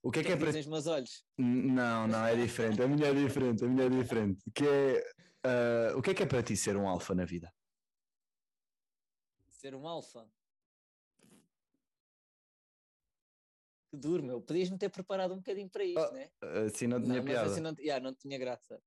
[0.04, 1.24] o que é que que é para os meus olhos?
[1.38, 2.82] Não, não, é diferente.
[2.82, 4.44] A minha é diferente, a minha é diferente.
[4.54, 5.04] Que é
[5.44, 7.52] ah, o que é que é para ti ser um alfa na vida?
[9.60, 10.26] Ser um alfa.
[13.92, 14.42] Que duro, meu.
[14.42, 16.32] Podias-me ter preparado um bocadinho para isto, Oh, né?
[16.66, 17.52] Assim não tinha Não, piada.
[17.52, 18.82] assim não, yeah, não tinha graça.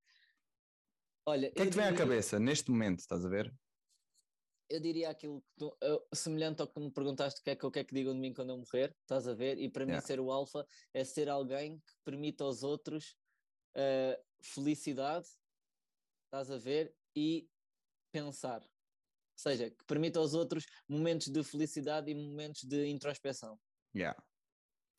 [1.26, 3.54] Olha, O que é que te vem à cabeça neste momento, estás a ver?
[4.70, 7.62] eu diria aquilo que tu, eu- semelhante ao que me perguntaste o que é que
[7.66, 9.58] eu quero que digam de mim quando eu morrer, estás a ver?
[9.58, 10.06] E para mim Yeah.
[10.06, 13.18] ser o alfa é ser alguém que permita aos outros
[13.74, 15.28] eh, felicidade,
[16.24, 16.96] estás a ver?
[17.14, 17.50] E
[18.10, 18.66] pensar.
[19.42, 23.58] Seja, que permita aos outros momentos de felicidade e momentos de introspeção.
[23.92, 24.16] Yeah.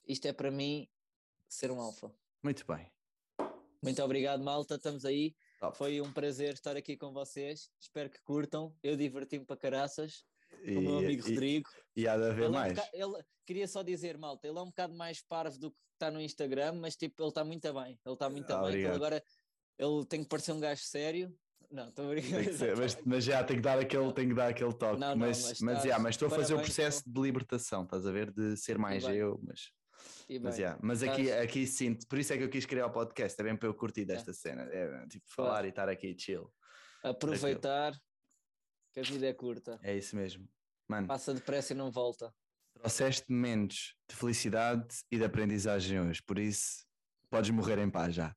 [0.06, 0.86] Isto é para mim
[1.48, 2.14] ser um alfa.
[2.44, 2.92] Muito bem.
[3.82, 4.76] Muito obrigado, malta.
[4.76, 5.34] Estamos aí.
[5.62, 5.78] Top.
[5.78, 7.72] Foi um prazer estar aqui com vocês.
[7.80, 8.78] Espero que curtam.
[8.84, 10.26] Eu diverti-me para caraças.
[10.62, 11.70] E, Com o meu amigo e- Rodrigo.
[11.96, 12.74] e há de haver Ele, é um mais.
[12.74, 16.12] boca- ele- queria só dizer, malta, ele é um bocado mais parvo do que está
[16.12, 17.98] no Instagram, mas tipo, ele está muito bem.
[18.06, 18.74] Ele está muito Ah, bem.
[18.76, 19.24] Ele agora
[19.80, 21.34] ele tem que parecer um gajo sério.
[21.74, 22.78] Não, estou brincando.
[22.78, 25.00] mas, mas já tem que dar aquele, tem que dar aquele toque.
[25.00, 27.84] Não, não, mas, mas mas, estás- yeah, mas estou a fazer o processo de libertação,
[27.84, 28.32] estás a ver?
[28.32, 29.16] De ser mais bem.
[29.16, 29.72] eu, mas,
[30.30, 32.66] E mas, bem, yeah, mas aqui, estás- aqui sinto, por isso é que eu quis
[32.68, 35.50] criar o podcast, é bem para eu curtir desta cena, é tipo Claro.
[35.50, 36.48] falar e estar aqui chill.
[37.04, 37.94] aproveitar
[38.94, 39.80] que a vida é curta.
[39.82, 40.48] É isso mesmo.
[40.88, 42.32] Mano, Passa depressa e não volta.
[42.76, 46.86] trouxeste momentos de felicidade e de aprendizagem hoje, por isso
[47.32, 48.36] podes morrer em paz já.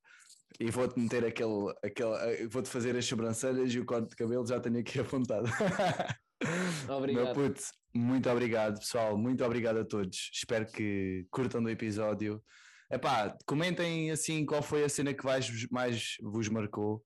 [0.58, 4.46] E vou-te meter aquele, aquele eh, vou-te fazer as sobrancelhas e o corte de cabelo
[4.46, 5.48] já tenho aqui apontado.
[6.86, 7.34] Meu Obrigado.
[7.34, 7.60] puto,
[7.94, 9.16] muito obrigado, pessoal.
[9.18, 10.30] Muito obrigado a todos.
[10.32, 12.42] Espero que curtam do episódio.
[12.90, 17.02] Epá, comentem assim qual foi a cena que mais, vos- mais vos marcou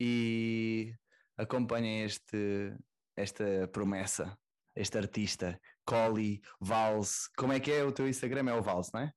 [0.00, 0.92] e
[1.36, 2.74] acompanhem este,
[3.16, 4.36] esta promessa,
[4.76, 7.28] este artista, Colly, Vals.
[7.36, 8.50] Como é que é o teu Instagram?
[8.50, 9.12] É o Vals, não é?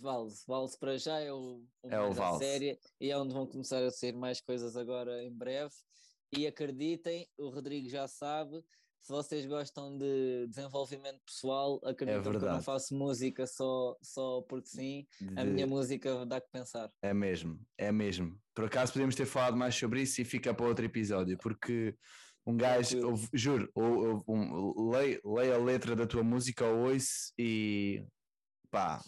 [0.00, 3.46] Valse, Valse para já é o, o É o mais série e é onde vão
[3.46, 5.74] começar a sair mais coisas agora em breve.
[6.36, 8.64] E acreditem, o Rodrigo já sabe,
[9.02, 14.68] se vocês gostam de desenvolvimento pessoal, acreditem que eu não faço música só, só porque
[14.68, 15.06] sim,
[15.36, 16.90] a De- minha música dá que pensar.
[17.02, 18.40] É mesmo, é mesmo.
[18.54, 21.94] Por acaso podemos ter falado mais sobre isso e fica para outro episódio, porque
[22.46, 28.06] um gajo, ouve- juro, ou, ou, um, a letra da tua música ou ouço e
[28.70, 29.00] pá,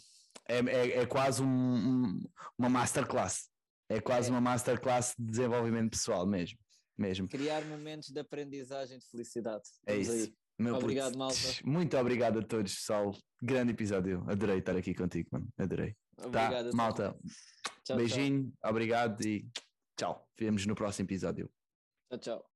[0.49, 2.21] é, é, é quase um- um-
[2.59, 3.49] uma masterclass.
[3.89, 4.31] É quase É.
[4.33, 6.59] uma masterclass de desenvolvimento pessoal mesmo.
[6.97, 7.29] mesmo.
[7.29, 9.65] Criar momentos de aprendizagem de felicidade.
[9.87, 10.13] É isso.
[10.13, 10.33] aí.
[10.57, 11.35] Meu puto, Obrigado, malta.
[11.65, 13.13] Muito obrigado a todos, pessoal.
[13.43, 14.25] Grande episódio.
[14.31, 15.49] Adorei estar aqui contigo, mano.
[15.59, 15.97] Adorei.
[16.17, 16.67] Tá, Obrigado.
[16.69, 16.77] então.
[16.77, 17.17] malta.
[17.21, 17.31] Tchau,
[17.85, 17.97] tchau.
[17.97, 19.45] Beijinho, obrigado e
[19.99, 20.25] tchau.
[20.39, 21.51] Vemos no próximo episódio.
[22.11, 22.54] Tchau, tchau.